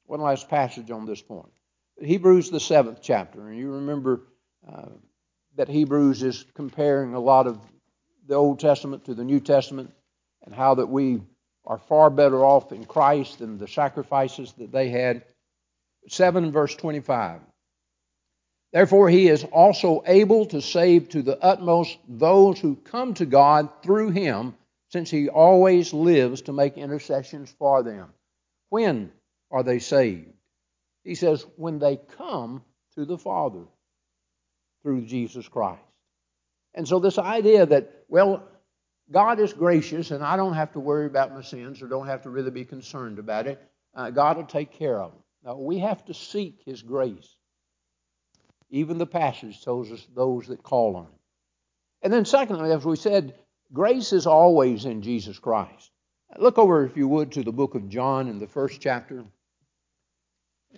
One 0.05 0.21
last 0.21 0.47
passage 0.47 0.89
on 0.89 1.05
this 1.05 1.21
point. 1.21 1.51
Hebrews, 2.01 2.49
the 2.49 2.61
seventh 2.61 2.99
chapter. 3.01 3.49
And 3.49 3.57
you 3.57 3.71
remember 3.73 4.21
uh, 4.65 4.85
that 5.57 5.67
Hebrews 5.67 6.23
is 6.23 6.45
comparing 6.53 7.13
a 7.13 7.19
lot 7.19 7.45
of 7.45 7.59
the 8.25 8.35
Old 8.35 8.61
Testament 8.61 9.03
to 9.05 9.13
the 9.13 9.25
New 9.25 9.41
Testament 9.41 9.91
and 10.45 10.55
how 10.55 10.75
that 10.75 10.87
we 10.87 11.19
are 11.65 11.77
far 11.77 12.09
better 12.09 12.45
off 12.45 12.71
in 12.71 12.85
Christ 12.85 13.39
than 13.39 13.57
the 13.57 13.67
sacrifices 13.67 14.53
that 14.59 14.71
they 14.71 14.87
had. 14.87 15.25
7 16.07 16.53
verse 16.53 16.73
25. 16.73 17.41
Therefore, 18.71 19.09
he 19.09 19.27
is 19.27 19.43
also 19.43 20.03
able 20.05 20.45
to 20.45 20.61
save 20.61 21.09
to 21.09 21.21
the 21.21 21.37
utmost 21.43 21.97
those 22.07 22.61
who 22.61 22.77
come 22.77 23.13
to 23.15 23.25
God 23.25 23.67
through 23.83 24.11
him, 24.11 24.55
since 24.89 25.09
he 25.09 25.29
always 25.29 25.93
lives 25.93 26.43
to 26.43 26.53
make 26.53 26.77
intercessions 26.77 27.53
for 27.57 27.83
them. 27.83 28.09
When 28.69 29.11
are 29.51 29.63
they 29.63 29.79
saved? 29.79 30.33
He 31.03 31.15
says, 31.15 31.45
when 31.55 31.79
they 31.79 31.97
come 32.17 32.63
to 32.95 33.05
the 33.05 33.17
Father 33.17 33.63
through 34.83 35.05
Jesus 35.05 35.47
Christ. 35.47 35.81
And 36.75 36.87
so, 36.87 36.99
this 36.99 37.17
idea 37.17 37.65
that, 37.65 38.05
well, 38.07 38.43
God 39.11 39.39
is 39.39 39.53
gracious 39.53 40.11
and 40.11 40.23
I 40.23 40.35
don't 40.37 40.53
have 40.53 40.73
to 40.73 40.79
worry 40.79 41.07
about 41.07 41.33
my 41.33 41.41
sins 41.41 41.81
or 41.81 41.87
don't 41.87 42.07
have 42.07 42.23
to 42.23 42.29
really 42.29 42.51
be 42.51 42.65
concerned 42.65 43.17
about 43.17 43.47
it, 43.47 43.61
uh, 43.95 44.11
God 44.11 44.37
will 44.37 44.45
take 44.45 44.73
care 44.73 45.01
of 45.01 45.11
them. 45.11 45.21
Now, 45.43 45.57
we 45.57 45.79
have 45.79 46.05
to 46.05 46.13
seek 46.13 46.61
His 46.65 46.81
grace. 46.81 47.35
Even 48.69 48.99
the 48.99 49.07
passage 49.07 49.63
tells 49.63 49.91
us 49.91 50.05
those 50.15 50.47
that 50.47 50.61
call 50.61 50.95
on 50.95 51.05
Him. 51.05 51.19
And 52.03 52.13
then, 52.13 52.25
secondly, 52.25 52.71
as 52.71 52.85
we 52.85 52.95
said, 52.95 53.33
grace 53.73 54.13
is 54.13 54.27
always 54.27 54.85
in 54.85 55.01
Jesus 55.01 55.39
Christ. 55.39 55.91
Look 56.37 56.57
over, 56.57 56.85
if 56.85 56.95
you 56.95 57.07
would, 57.07 57.31
to 57.33 57.43
the 57.43 57.51
book 57.51 57.75
of 57.75 57.89
John 57.89 58.27
in 58.27 58.39
the 58.39 58.47
first 58.47 58.79
chapter. 58.81 59.23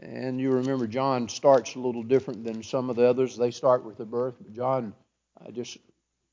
And 0.02 0.40
you 0.40 0.52
remember 0.52 0.88
John 0.88 1.28
starts 1.28 1.76
a 1.76 1.80
little 1.80 2.04
different 2.04 2.46
than 2.46 2.64
some 2.64 2.90
of 2.90 2.96
the 2.96 3.08
others. 3.08 3.36
They 3.36 3.52
start 3.52 3.84
with 3.84 3.98
the 3.98 4.06
birth. 4.06 4.36
But 4.40 4.54
John 4.54 4.94
uh, 5.40 5.52
just 5.52 5.78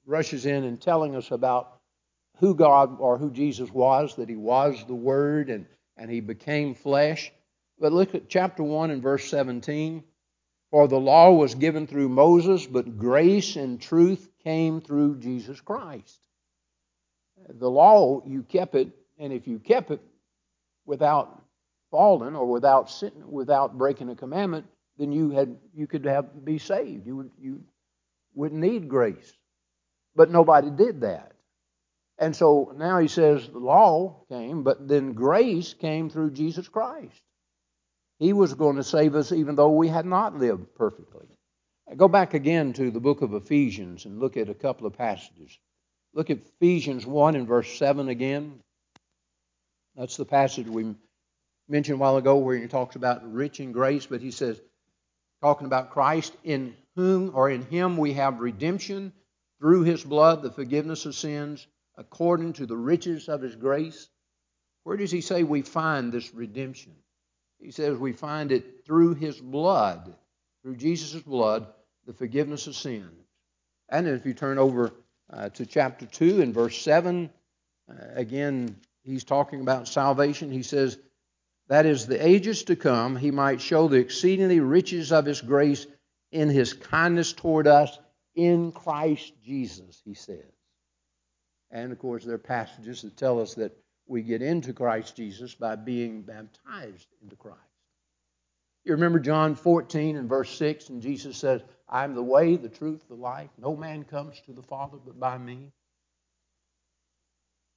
rushes 0.06 0.46
in 0.46 0.64
and 0.64 0.80
telling 0.80 1.16
us 1.16 1.32
about 1.32 1.80
who 2.38 2.54
God 2.54 3.00
or 3.00 3.18
who 3.18 3.32
Jesus 3.32 3.70
was, 3.70 4.14
that 4.16 4.28
he 4.28 4.36
was 4.36 4.84
the 4.86 4.94
Word 4.94 5.50
and, 5.50 5.66
and 5.96 6.08
he 6.10 6.20
became 6.20 6.74
flesh. 6.74 7.32
But 7.80 7.92
look 7.92 8.14
at 8.14 8.28
chapter 8.28 8.62
1 8.62 8.90
and 8.90 9.02
verse 9.02 9.28
17. 9.28 10.04
For 10.70 10.86
the 10.86 11.00
law 11.00 11.32
was 11.32 11.54
given 11.54 11.86
through 11.86 12.10
Moses, 12.10 12.66
but 12.66 12.98
grace 12.98 13.56
and 13.56 13.80
truth 13.80 14.28
came 14.44 14.80
through 14.80 15.18
Jesus 15.18 15.60
Christ. 15.60 16.20
The 17.48 17.70
law, 17.70 18.22
you 18.26 18.42
kept 18.42 18.74
it, 18.74 18.90
and 19.18 19.32
if 19.32 19.46
you 19.46 19.58
kept 19.58 19.90
it 19.90 20.00
without 20.86 21.42
falling 21.90 22.36
or 22.36 22.46
without 22.46 22.90
sin, 22.90 23.12
without 23.28 23.78
breaking 23.78 24.10
a 24.10 24.14
commandment, 24.14 24.66
then 24.98 25.12
you 25.12 25.30
had 25.30 25.56
you 25.74 25.86
could 25.86 26.04
have 26.04 26.44
be 26.44 26.58
saved. 26.58 27.06
You 27.06 27.16
would 27.16 27.30
you 27.40 27.62
wouldn't 28.34 28.60
need 28.60 28.88
grace. 28.88 29.32
But 30.14 30.30
nobody 30.30 30.70
did 30.70 31.02
that. 31.02 31.32
And 32.18 32.34
so 32.34 32.74
now 32.76 32.98
he 32.98 33.08
says 33.08 33.48
the 33.48 33.58
law 33.58 34.24
came, 34.28 34.64
but 34.64 34.88
then 34.88 35.12
grace 35.12 35.72
came 35.74 36.10
through 36.10 36.32
Jesus 36.32 36.68
Christ. 36.68 37.22
He 38.18 38.32
was 38.32 38.54
going 38.54 38.76
to 38.76 38.82
save 38.82 39.14
us 39.14 39.30
even 39.30 39.54
though 39.54 39.70
we 39.70 39.86
had 39.86 40.04
not 40.04 40.36
lived 40.36 40.74
perfectly. 40.74 41.26
Go 41.96 42.08
back 42.08 42.34
again 42.34 42.72
to 42.74 42.90
the 42.90 43.00
book 43.00 43.22
of 43.22 43.34
Ephesians 43.34 44.04
and 44.04 44.18
look 44.18 44.36
at 44.36 44.50
a 44.50 44.54
couple 44.54 44.86
of 44.86 44.98
passages. 44.98 45.56
Look 46.14 46.30
at 46.30 46.38
Ephesians 46.38 47.06
1 47.06 47.36
and 47.36 47.46
verse 47.46 47.78
7 47.78 48.08
again. 48.08 48.60
That's 49.96 50.16
the 50.16 50.24
passage 50.24 50.66
we 50.66 50.94
mentioned 51.68 51.96
a 51.96 52.00
while 52.00 52.16
ago 52.16 52.36
where 52.36 52.56
he 52.56 52.66
talks 52.66 52.96
about 52.96 53.32
rich 53.32 53.60
in 53.60 53.72
grace, 53.72 54.06
but 54.06 54.20
he 54.20 54.30
says, 54.30 54.60
talking 55.42 55.66
about 55.66 55.90
Christ, 55.90 56.36
in 56.44 56.74
whom 56.96 57.32
or 57.34 57.50
in 57.50 57.62
him 57.62 57.96
we 57.96 58.14
have 58.14 58.40
redemption 58.40 59.12
through 59.60 59.82
his 59.82 60.02
blood, 60.02 60.42
the 60.42 60.50
forgiveness 60.50 61.04
of 61.04 61.14
sins, 61.14 61.66
according 61.96 62.54
to 62.54 62.66
the 62.66 62.76
riches 62.76 63.28
of 63.28 63.42
his 63.42 63.56
grace. 63.56 64.08
Where 64.84 64.96
does 64.96 65.10
he 65.10 65.20
say 65.20 65.42
we 65.42 65.62
find 65.62 66.12
this 66.12 66.32
redemption? 66.32 66.94
He 67.60 67.72
says 67.72 67.98
we 67.98 68.12
find 68.12 68.52
it 68.52 68.86
through 68.86 69.14
his 69.14 69.40
blood, 69.40 70.14
through 70.62 70.76
Jesus' 70.76 71.22
blood, 71.22 71.66
the 72.06 72.12
forgiveness 72.12 72.66
of 72.66 72.76
sins. 72.76 73.26
And 73.88 74.06
if 74.06 74.24
you 74.24 74.34
turn 74.34 74.58
over 74.58 74.92
uh, 75.32 75.48
to 75.50 75.66
chapter 75.66 76.06
2 76.06 76.42
and 76.42 76.54
verse 76.54 76.80
7, 76.80 77.30
uh, 77.90 77.94
again, 78.14 78.76
he's 79.02 79.24
talking 79.24 79.60
about 79.60 79.88
salvation. 79.88 80.50
He 80.50 80.62
says, 80.62 80.98
That 81.68 81.86
is, 81.86 82.06
the 82.06 82.24
ages 82.24 82.64
to 82.64 82.76
come, 82.76 83.16
he 83.16 83.30
might 83.30 83.60
show 83.60 83.88
the 83.88 83.98
exceedingly 83.98 84.60
riches 84.60 85.12
of 85.12 85.26
his 85.26 85.40
grace 85.40 85.86
in 86.32 86.48
his 86.48 86.72
kindness 86.72 87.32
toward 87.32 87.66
us 87.66 87.98
in 88.34 88.72
Christ 88.72 89.32
Jesus, 89.44 90.00
he 90.04 90.14
says. 90.14 90.52
And 91.70 91.92
of 91.92 91.98
course, 91.98 92.24
there 92.24 92.34
are 92.34 92.38
passages 92.38 93.02
that 93.02 93.16
tell 93.16 93.40
us 93.40 93.54
that 93.54 93.76
we 94.06 94.22
get 94.22 94.40
into 94.40 94.72
Christ 94.72 95.16
Jesus 95.16 95.54
by 95.54 95.76
being 95.76 96.22
baptized 96.22 97.08
into 97.22 97.36
Christ. 97.36 97.58
You 98.84 98.92
remember 98.92 99.18
John 99.18 99.54
14 99.54 100.16
and 100.16 100.28
verse 100.28 100.50
6, 100.56 100.88
and 100.88 101.02
Jesus 101.02 101.36
says, 101.36 101.60
I 101.88 102.04
am 102.04 102.14
the 102.14 102.22
way, 102.22 102.56
the 102.56 102.68
truth, 102.68 103.02
the 103.08 103.14
life. 103.14 103.50
No 103.58 103.74
man 103.74 104.04
comes 104.04 104.40
to 104.46 104.52
the 104.52 104.62
Father 104.62 104.98
but 105.04 105.18
by 105.18 105.38
me. 105.38 105.72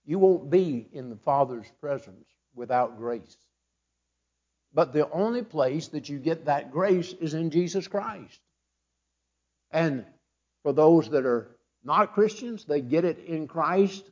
You 0.05 0.19
won't 0.19 0.49
be 0.49 0.87
in 0.91 1.09
the 1.09 1.15
Father's 1.15 1.71
presence 1.79 2.27
without 2.53 2.97
grace. 2.97 3.37
But 4.73 4.93
the 4.93 5.09
only 5.11 5.43
place 5.43 5.89
that 5.89 6.09
you 6.09 6.17
get 6.17 6.45
that 6.45 6.71
grace 6.71 7.13
is 7.13 7.33
in 7.33 7.51
Jesus 7.51 7.87
Christ. 7.87 8.39
And 9.71 10.05
for 10.63 10.73
those 10.73 11.09
that 11.09 11.25
are 11.25 11.55
not 11.83 12.13
Christians, 12.13 12.65
they 12.65 12.81
get 12.81 13.05
it 13.05 13.19
in 13.19 13.47
Christ 13.47 14.03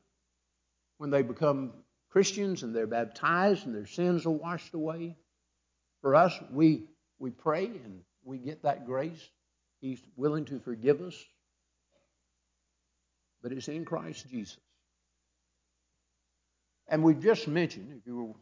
when 0.97 1.09
they 1.09 1.21
become 1.21 1.73
Christians 2.09 2.63
and 2.63 2.75
they're 2.75 2.87
baptized 2.87 3.65
and 3.65 3.75
their 3.75 3.85
sins 3.85 4.25
are 4.25 4.31
washed 4.31 4.73
away. 4.73 5.15
For 6.01 6.15
us, 6.15 6.37
we, 6.51 6.85
we 7.19 7.31
pray 7.31 7.65
and 7.65 8.01
we 8.23 8.37
get 8.37 8.63
that 8.63 8.85
grace. 8.85 9.29
He's 9.81 10.01
willing 10.15 10.45
to 10.45 10.59
forgive 10.59 11.01
us. 11.01 11.15
But 13.41 13.53
it's 13.53 13.67
in 13.67 13.85
Christ 13.85 14.27
Jesus. 14.29 14.57
And 16.89 17.03
we've 17.03 17.21
just 17.21 17.47
mentioned, 17.47 17.93
if 17.97 18.05
you 18.05 18.17
were 18.17 18.33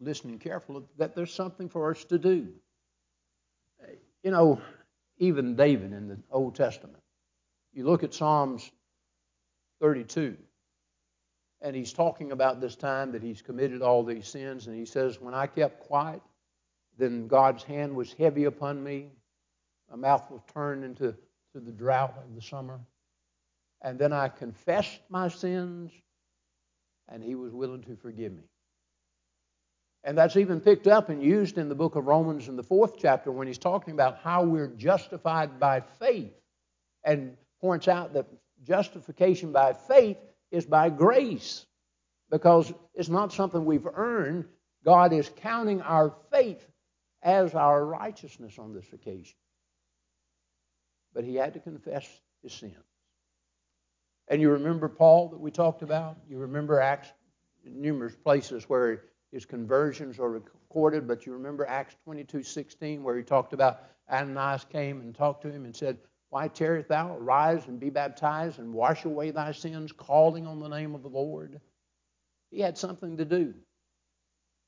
listening 0.00 0.38
carefully, 0.38 0.82
that 0.98 1.14
there's 1.14 1.32
something 1.32 1.68
for 1.68 1.90
us 1.90 2.04
to 2.04 2.18
do. 2.18 2.48
You 4.22 4.30
know, 4.30 4.60
even 5.18 5.56
David 5.56 5.92
in 5.92 6.08
the 6.08 6.18
Old 6.30 6.54
Testament, 6.54 7.02
you 7.72 7.84
look 7.84 8.02
at 8.02 8.12
Psalms 8.12 8.70
32, 9.80 10.36
and 11.62 11.74
he's 11.74 11.92
talking 11.92 12.32
about 12.32 12.60
this 12.60 12.76
time 12.76 13.12
that 13.12 13.22
he's 13.22 13.40
committed 13.40 13.82
all 13.82 14.04
these 14.04 14.28
sins, 14.28 14.66
and 14.66 14.76
he 14.76 14.84
says, 14.84 15.20
When 15.20 15.32
I 15.32 15.46
kept 15.46 15.80
quiet, 15.80 16.22
then 16.98 17.28
God's 17.28 17.62
hand 17.62 17.94
was 17.94 18.12
heavy 18.12 18.44
upon 18.44 18.82
me. 18.82 19.10
My 19.92 19.98
mouth 19.98 20.30
was 20.30 20.40
turned 20.54 20.84
into 20.84 21.14
to 21.52 21.60
the 21.60 21.70
drought 21.70 22.14
of 22.16 22.34
the 22.34 22.40
summer. 22.40 22.80
And 23.82 23.98
then 23.98 24.12
I 24.12 24.28
confessed 24.28 25.00
my 25.10 25.28
sins, 25.28 25.92
and 27.08 27.22
he 27.22 27.34
was 27.34 27.52
willing 27.52 27.82
to 27.82 27.96
forgive 27.96 28.32
me. 28.32 28.44
And 30.04 30.16
that's 30.16 30.36
even 30.36 30.60
picked 30.60 30.86
up 30.86 31.10
and 31.10 31.22
used 31.22 31.58
in 31.58 31.68
the 31.68 31.74
book 31.74 31.94
of 31.94 32.06
Romans 32.06 32.48
in 32.48 32.56
the 32.56 32.62
fourth 32.62 32.94
chapter 32.98 33.30
when 33.30 33.46
he's 33.46 33.58
talking 33.58 33.92
about 33.92 34.18
how 34.18 34.44
we're 34.44 34.68
justified 34.68 35.60
by 35.60 35.80
faith 35.80 36.32
and 37.04 37.36
points 37.60 37.86
out 37.86 38.14
that 38.14 38.26
justification 38.64 39.52
by 39.52 39.74
faith 39.74 40.16
is 40.50 40.64
by 40.64 40.88
grace 40.88 41.66
because 42.30 42.72
it's 42.94 43.08
not 43.08 43.32
something 43.32 43.64
we've 43.64 43.86
earned. 43.94 44.46
God 44.84 45.12
is 45.12 45.30
counting 45.36 45.82
our 45.82 46.12
faith 46.32 46.66
as 47.22 47.54
our 47.54 47.84
righteousness 47.84 48.58
on 48.58 48.74
this 48.74 48.92
occasion. 48.92 49.36
But 51.14 51.24
he 51.24 51.34
had 51.34 51.54
to 51.54 51.60
confess 51.60 52.06
his 52.42 52.52
sins. 52.52 52.74
And 54.28 54.40
you 54.40 54.50
remember 54.50 54.88
Paul 54.88 55.28
that 55.28 55.40
we 55.40 55.50
talked 55.50 55.82
about? 55.82 56.16
You 56.28 56.38
remember 56.38 56.80
Acts, 56.80 57.12
numerous 57.64 58.14
places 58.16 58.68
where 58.68 59.04
his 59.30 59.44
conversions 59.44 60.18
are 60.18 60.30
recorded, 60.30 61.06
but 61.06 61.26
you 61.26 61.32
remember 61.32 61.66
Acts 61.66 61.96
22 62.04 62.42
16, 62.42 63.02
where 63.02 63.16
he 63.16 63.22
talked 63.22 63.52
about 63.52 63.82
Ananias 64.10 64.64
came 64.64 65.00
and 65.00 65.14
talked 65.14 65.42
to 65.42 65.50
him 65.50 65.64
and 65.64 65.74
said, 65.74 65.98
why 66.32 66.48
tarriest 66.48 66.88
thou? 66.88 67.14
Arise 67.14 67.66
and 67.66 67.78
be 67.78 67.90
baptized 67.90 68.58
and 68.58 68.72
wash 68.72 69.04
away 69.04 69.32
thy 69.32 69.52
sins, 69.52 69.92
calling 69.92 70.46
on 70.46 70.60
the 70.60 70.68
name 70.68 70.94
of 70.94 71.02
the 71.02 71.10
Lord. 71.10 71.60
He 72.50 72.60
had 72.60 72.78
something 72.78 73.18
to 73.18 73.26
do. 73.26 73.52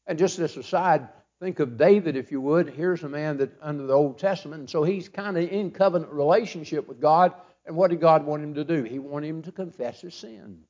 And 0.07 0.19
just 0.19 0.39
as 0.41 0.59
aside, 0.59 1.09
think 1.45 1.61
of 1.61 1.77
David, 1.77 2.17
if 2.17 2.33
you 2.33 2.41
would. 2.41 2.71
Here's 2.71 3.03
a 3.03 3.09
man 3.09 3.37
that 3.37 3.53
under 3.61 3.87
the 3.87 3.93
Old 3.93 4.19
Testament, 4.19 4.61
and 4.61 4.71
so 4.71 4.83
he's 4.83 5.11
kind 5.11 5.37
of 5.37 5.47
in 5.47 5.71
covenant 5.71 6.11
relationship 6.11 6.89
with 6.89 7.03
God. 7.03 7.35
And 7.67 7.77
what 7.77 7.91
did 7.91 8.01
God 8.01 8.25
want 8.25 8.43
him 8.43 8.55
to 8.55 8.65
do? 8.65 8.83
He 8.83 8.99
wanted 8.99 9.29
him 9.29 9.43
to 9.43 9.53
confess 9.53 10.01
his 10.01 10.15
sin. 10.15 10.61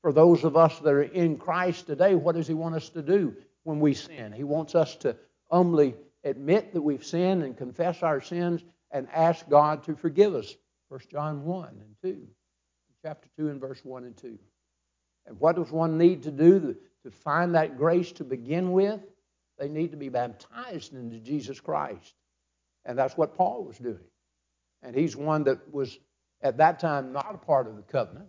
For 0.00 0.10
those 0.10 0.44
of 0.44 0.56
us 0.56 0.78
that 0.78 0.88
are 0.88 1.02
in 1.02 1.36
Christ 1.36 1.86
today, 1.86 2.14
what 2.14 2.36
does 2.36 2.46
he 2.46 2.54
want 2.54 2.74
us 2.74 2.88
to 2.90 3.02
do 3.02 3.36
when 3.64 3.80
we 3.80 3.92
sin? 3.92 4.32
He 4.32 4.44
wants 4.44 4.74
us 4.74 4.96
to 4.96 5.14
humbly 5.50 5.94
admit 6.24 6.72
that 6.72 6.80
we've 6.80 7.04
sinned 7.04 7.42
and 7.42 7.54
confess 7.54 8.02
our 8.02 8.22
sins 8.22 8.64
and 8.90 9.08
ask 9.12 9.46
God 9.50 9.84
to 9.84 9.94
forgive 9.94 10.34
us. 10.34 10.56
1 10.88 11.00
John 11.10 11.44
1 11.44 11.68
and 11.68 12.14
2, 12.16 12.26
chapter 13.02 13.28
2 13.36 13.50
and 13.50 13.60
verse 13.60 13.84
1 13.84 14.04
and 14.04 14.16
2. 14.16 14.38
And 15.26 15.38
what 15.38 15.56
does 15.56 15.70
one 15.70 15.98
need 15.98 16.22
to 16.22 16.30
do 16.30 16.76
to 17.04 17.10
find 17.10 17.54
that 17.54 17.76
grace 17.76 18.12
to 18.12 18.24
begin 18.24 18.72
with? 18.72 19.00
They 19.62 19.68
need 19.68 19.92
to 19.92 19.96
be 19.96 20.08
baptized 20.08 20.92
into 20.92 21.18
Jesus 21.18 21.60
Christ. 21.60 22.14
And 22.84 22.98
that's 22.98 23.16
what 23.16 23.36
Paul 23.36 23.62
was 23.62 23.78
doing. 23.78 24.02
And 24.82 24.92
he's 24.92 25.14
one 25.14 25.44
that 25.44 25.72
was 25.72 26.00
at 26.42 26.56
that 26.56 26.80
time 26.80 27.12
not 27.12 27.32
a 27.32 27.38
part 27.38 27.68
of 27.68 27.76
the 27.76 27.82
covenant. 27.82 28.26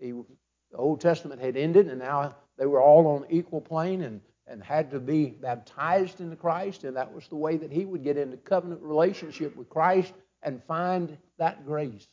He, 0.00 0.10
the 0.10 0.76
Old 0.76 1.00
Testament 1.00 1.40
had 1.40 1.56
ended, 1.56 1.86
and 1.86 2.00
now 2.00 2.34
they 2.58 2.66
were 2.66 2.82
all 2.82 3.06
on 3.06 3.26
equal 3.30 3.60
plane 3.60 4.02
and, 4.02 4.20
and 4.48 4.60
had 4.60 4.90
to 4.90 4.98
be 4.98 5.26
baptized 5.26 6.20
into 6.20 6.34
Christ. 6.34 6.82
And 6.82 6.96
that 6.96 7.14
was 7.14 7.28
the 7.28 7.36
way 7.36 7.56
that 7.58 7.70
he 7.70 7.84
would 7.84 8.02
get 8.02 8.16
into 8.16 8.36
covenant 8.36 8.82
relationship 8.82 9.54
with 9.54 9.68
Christ 9.68 10.14
and 10.42 10.60
find 10.64 11.16
that 11.38 11.64
grace. 11.64 12.08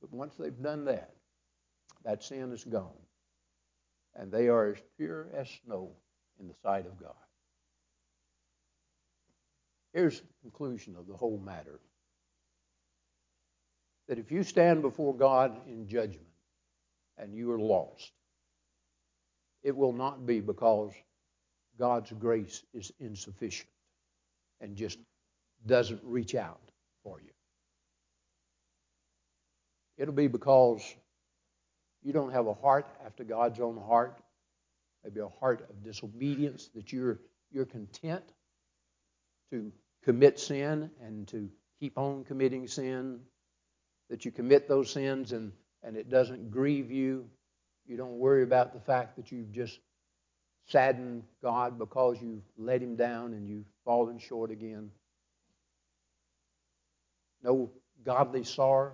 But 0.00 0.12
once 0.12 0.34
they've 0.36 0.60
done 0.60 0.86
that, 0.86 1.14
that 2.04 2.24
sin 2.24 2.50
is 2.50 2.64
gone. 2.64 2.90
And 4.16 4.32
they 4.32 4.48
are 4.48 4.72
as 4.72 4.78
pure 4.98 5.28
as 5.36 5.48
snow 5.64 5.92
in 6.42 6.48
the 6.48 6.54
sight 6.62 6.86
of 6.86 7.00
God. 7.00 7.14
Here's 9.94 10.20
the 10.20 10.26
conclusion 10.42 10.96
of 10.96 11.06
the 11.06 11.16
whole 11.16 11.38
matter 11.38 11.80
that 14.08 14.18
if 14.18 14.32
you 14.32 14.42
stand 14.42 14.82
before 14.82 15.14
God 15.14 15.56
in 15.66 15.86
judgment 15.86 16.26
and 17.16 17.34
you 17.34 17.52
are 17.52 17.58
lost, 17.58 18.12
it 19.62 19.76
will 19.76 19.92
not 19.92 20.26
be 20.26 20.40
because 20.40 20.92
God's 21.78 22.12
grace 22.12 22.62
is 22.74 22.92
insufficient 22.98 23.70
and 24.60 24.76
just 24.76 24.98
doesn't 25.66 26.00
reach 26.04 26.34
out 26.34 26.60
for 27.04 27.20
you. 27.20 27.30
It'll 29.96 30.14
be 30.14 30.26
because 30.26 30.82
you 32.02 32.12
don't 32.12 32.32
have 32.32 32.48
a 32.48 32.54
heart 32.54 32.86
after 33.06 33.22
God's 33.22 33.60
own 33.60 33.80
heart, 33.80 34.21
maybe 35.04 35.20
a 35.20 35.28
heart 35.28 35.66
of 35.68 35.82
disobedience, 35.84 36.70
that 36.74 36.92
you're, 36.92 37.20
you're 37.50 37.66
content 37.66 38.24
to 39.50 39.72
commit 40.04 40.38
sin 40.38 40.90
and 41.00 41.28
to 41.28 41.48
keep 41.80 41.98
on 41.98 42.24
committing 42.24 42.66
sin, 42.66 43.20
that 44.10 44.24
you 44.24 44.30
commit 44.30 44.68
those 44.68 44.90
sins 44.90 45.32
and, 45.32 45.52
and 45.82 45.96
it 45.96 46.10
doesn't 46.10 46.50
grieve 46.50 46.90
you. 46.90 47.26
You 47.86 47.96
don't 47.96 48.18
worry 48.18 48.42
about 48.42 48.72
the 48.72 48.80
fact 48.80 49.16
that 49.16 49.32
you've 49.32 49.52
just 49.52 49.80
saddened 50.66 51.24
God 51.42 51.78
because 51.78 52.22
you've 52.22 52.44
let 52.56 52.80
Him 52.80 52.96
down 52.96 53.32
and 53.32 53.48
you've 53.48 53.66
fallen 53.84 54.18
short 54.18 54.50
again. 54.50 54.90
No 57.42 57.70
godly 58.04 58.44
sorrow. 58.44 58.92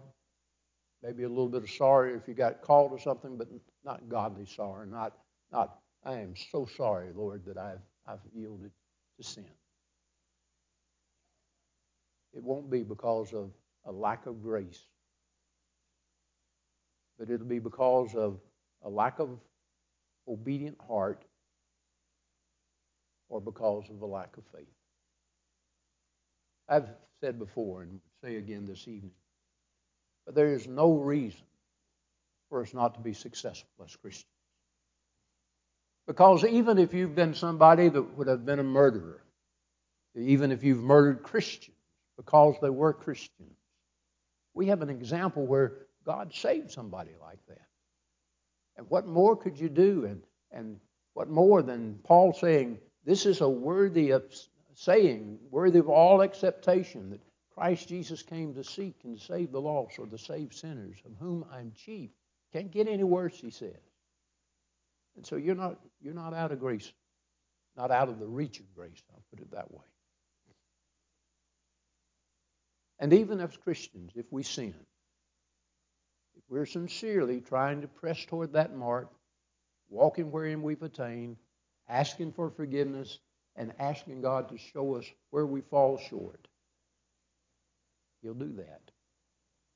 Maybe 1.02 1.22
a 1.22 1.28
little 1.28 1.48
bit 1.48 1.62
of 1.62 1.70
sorrow 1.70 2.14
if 2.16 2.26
you 2.26 2.34
got 2.34 2.62
called 2.62 2.92
or 2.92 2.98
something, 2.98 3.36
but 3.36 3.48
not 3.84 4.08
godly 4.08 4.46
sorrow. 4.46 4.84
Not, 4.84 5.12
not 5.52 5.78
I 6.04 6.14
am 6.20 6.34
so 6.50 6.66
sorry, 6.76 7.12
Lord, 7.14 7.44
that 7.46 7.58
I've, 7.58 7.82
I've 8.06 8.20
yielded 8.34 8.70
to 9.16 9.22
sin. 9.22 9.44
It 12.34 12.42
won't 12.42 12.70
be 12.70 12.82
because 12.82 13.32
of 13.32 13.50
a 13.84 13.92
lack 13.92 14.26
of 14.26 14.42
grace, 14.42 14.80
but 17.18 17.30
it'll 17.30 17.46
be 17.46 17.58
because 17.58 18.14
of 18.14 18.38
a 18.82 18.88
lack 18.88 19.18
of 19.18 19.30
obedient 20.28 20.78
heart 20.86 21.24
or 23.28 23.40
because 23.40 23.88
of 23.90 24.00
a 24.02 24.06
lack 24.06 24.36
of 24.36 24.44
faith. 24.54 24.68
I've 26.68 26.88
said 27.20 27.38
before 27.38 27.82
and 27.82 28.00
say 28.22 28.36
again 28.36 28.66
this 28.66 28.86
evening, 28.86 29.12
but 30.26 30.34
there 30.34 30.52
is 30.52 30.68
no 30.68 30.94
reason 30.94 31.42
for 32.48 32.62
us 32.62 32.74
not 32.74 32.94
to 32.94 33.00
be 33.00 33.14
successful 33.14 33.68
as 33.84 33.96
Christians. 33.96 34.37
Because 36.08 36.42
even 36.42 36.78
if 36.78 36.94
you've 36.94 37.14
been 37.14 37.34
somebody 37.34 37.90
that 37.90 38.16
would 38.16 38.28
have 38.28 38.46
been 38.46 38.58
a 38.58 38.64
murderer, 38.64 39.22
even 40.16 40.50
if 40.52 40.64
you've 40.64 40.82
murdered 40.82 41.22
Christians 41.22 41.76
because 42.16 42.56
they 42.62 42.70
were 42.70 42.94
Christians, 42.94 43.54
we 44.54 44.68
have 44.68 44.80
an 44.80 44.88
example 44.88 45.46
where 45.46 45.74
God 46.06 46.34
saved 46.34 46.70
somebody 46.70 47.10
like 47.20 47.44
that. 47.48 47.66
And 48.78 48.86
what 48.88 49.06
more 49.06 49.36
could 49.36 49.60
you 49.60 49.68
do? 49.68 50.06
And, 50.06 50.22
and 50.50 50.80
what 51.12 51.28
more 51.28 51.60
than 51.60 52.00
Paul 52.04 52.32
saying, 52.32 52.78
this 53.04 53.26
is 53.26 53.42
a 53.42 53.48
worthy 53.48 54.12
of 54.12 54.24
saying, 54.76 55.38
worthy 55.50 55.78
of 55.78 55.90
all 55.90 56.22
acceptation, 56.22 57.10
that 57.10 57.20
Christ 57.52 57.86
Jesus 57.86 58.22
came 58.22 58.54
to 58.54 58.64
seek 58.64 58.96
and 59.04 59.20
save 59.20 59.52
the 59.52 59.60
lost 59.60 59.98
or 59.98 60.06
to 60.06 60.16
save 60.16 60.54
sinners, 60.54 60.96
of 61.04 61.12
whom 61.20 61.44
I'm 61.52 61.72
chief. 61.76 62.08
Can't 62.54 62.70
get 62.70 62.88
any 62.88 63.04
worse, 63.04 63.38
he 63.38 63.50
says. 63.50 63.76
And 65.18 65.26
so 65.26 65.34
you're 65.34 65.56
not 65.56 65.80
you're 66.00 66.14
not 66.14 66.32
out 66.32 66.52
of 66.52 66.60
grace, 66.60 66.92
not 67.76 67.90
out 67.90 68.08
of 68.08 68.20
the 68.20 68.26
reach 68.26 68.60
of 68.60 68.72
grace, 68.72 69.02
I'll 69.12 69.24
put 69.30 69.40
it 69.40 69.50
that 69.50 69.68
way. 69.72 69.84
And 73.00 73.12
even 73.12 73.40
as 73.40 73.56
Christians, 73.56 74.12
if 74.14 74.26
we 74.30 74.44
sin, 74.44 74.76
if 76.36 76.44
we're 76.48 76.66
sincerely 76.66 77.40
trying 77.40 77.80
to 77.80 77.88
press 77.88 78.24
toward 78.26 78.52
that 78.52 78.76
mark, 78.76 79.10
walking 79.88 80.30
wherein 80.30 80.62
we've 80.62 80.84
attained, 80.84 81.36
asking 81.88 82.30
for 82.30 82.50
forgiveness, 82.50 83.18
and 83.56 83.72
asking 83.80 84.22
God 84.22 84.50
to 84.50 84.56
show 84.56 84.94
us 84.94 85.04
where 85.30 85.46
we 85.46 85.62
fall 85.62 85.98
short, 85.98 86.46
He'll 88.22 88.34
do 88.34 88.52
that, 88.58 88.92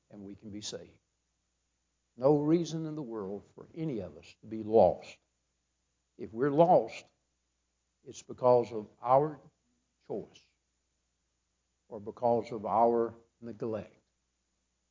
and 0.09 0.23
we 0.23 0.35
can 0.35 0.51
be 0.51 0.61
saved. 0.61 0.87
No 2.15 2.37
reason 2.37 2.85
in 2.85 2.95
the 2.95 3.01
world 3.01 3.43
for 3.55 3.67
any 3.75 3.99
of 3.99 4.15
us 4.15 4.35
to 4.39 4.47
be 4.47 4.63
lost. 4.63 5.17
If 6.17 6.33
we're 6.33 6.51
lost, 6.51 7.05
it's 8.07 8.21
because 8.21 8.71
of 8.71 8.87
our 9.03 9.39
choice 10.07 10.25
or 11.89 11.99
because 11.99 12.51
of 12.51 12.65
our 12.65 13.13
neglect. 13.41 13.95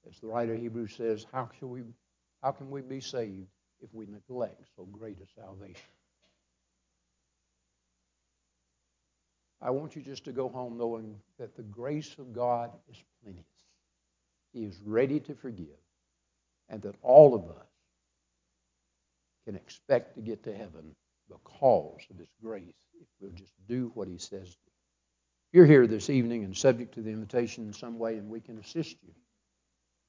As 0.09 0.19
the 0.19 0.27
writer 0.27 0.55
of 0.55 0.61
Hebrews 0.61 0.95
says, 0.97 1.27
how 1.33 1.49
can 1.59 1.71
we, 1.71 1.83
how 2.43 2.51
can 2.53 2.71
we 2.71 2.81
be 2.81 3.01
saved 3.01 3.49
if 3.81 3.93
we 3.93 4.07
neglect 4.07 4.63
so 4.77 4.85
great 4.85 5.19
a 5.21 5.41
salvation? 5.41 5.77
I 9.61 9.71
want 9.71 9.95
you 9.95 10.03
just 10.03 10.25
to 10.25 10.33
go 10.33 10.49
home 10.49 10.77
knowing 10.77 11.15
that 11.39 11.57
the 11.57 11.63
grace 11.63 12.17
of 12.19 12.33
God 12.33 12.73
is 12.91 12.97
plenteous. 13.23 13.47
He 14.53 14.65
is 14.65 14.77
ready 14.85 15.21
to 15.21 15.35
forgive, 15.35 15.69
and 16.69 16.83
that 16.83 16.97
all 17.03 17.35
of 17.35 17.45
us 17.45 17.67
can 19.45 19.55
expect 19.55 20.17
to 20.17 20.21
get 20.21 20.43
to 20.45 20.53
heaven 20.53 20.95
because 21.33 22.03
of 22.11 22.19
His 22.19 22.29
grace 22.43 22.75
if 23.01 23.07
we'll 23.21 23.33
just 23.33 23.53
do 23.69 23.91
what 23.95 24.09
He 24.09 24.19
says. 24.19 24.57
You're 25.53 25.67
here 25.67 25.87
this 25.87 26.09
evening 26.09 26.45
and 26.45 26.57
subject 26.57 26.95
to 26.95 27.03
the 27.03 27.11
invitation 27.11 27.67
in 27.67 27.73
some 27.73 27.99
way, 27.99 28.17
and 28.17 28.31
we 28.31 28.41
can 28.41 28.59
assist 28.59 28.97
you. 29.03 29.13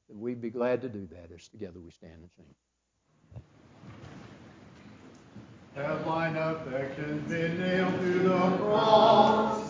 Then 0.09 0.19
we'd 0.19 0.41
be 0.41 0.49
glad 0.49 0.81
to 0.81 0.89
do 0.89 1.07
that 1.11 1.31
as 1.35 1.47
together 1.49 1.79
we 1.79 1.91
stand 1.91 2.13
and 2.21 2.29
sing. 2.35 2.45
Affections 5.75 7.29
been 7.29 7.59
nailed 7.59 7.99
to 7.99 8.19
the 8.19 8.57
cross? 8.57 9.61